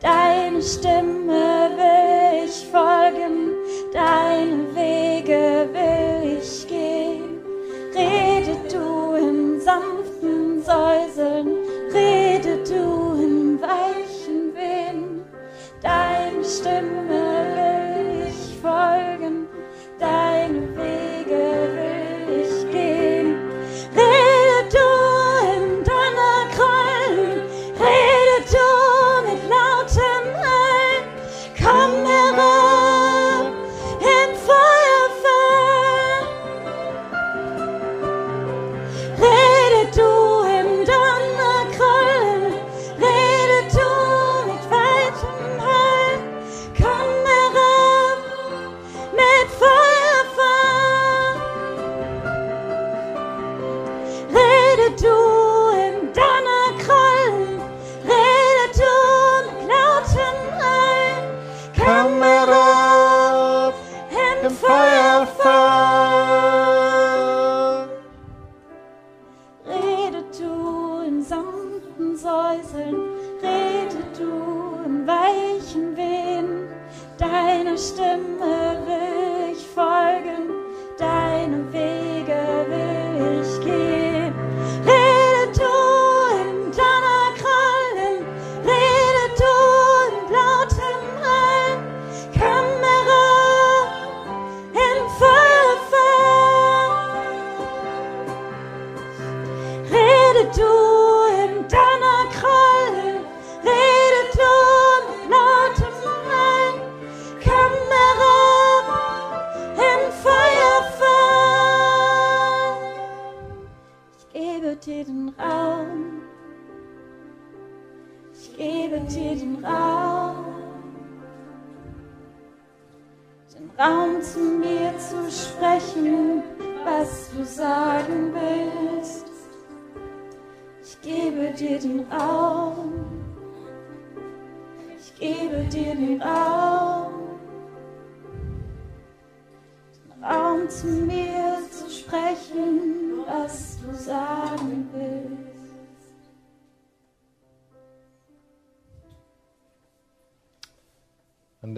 [0.00, 3.52] Deine Stimme will ich folgen,
[3.92, 7.40] deine Wege will ich gehen.
[7.94, 11.48] Rede du im sanften Säuseln,
[11.92, 15.24] rede du im weichen Wehen.
[15.82, 16.95] Deine Stimme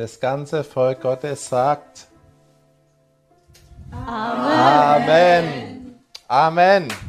[0.08, 2.06] das ganze Volk Gottes sagt
[3.92, 5.04] Amen.
[5.06, 6.00] Amen.
[6.28, 7.07] Amen.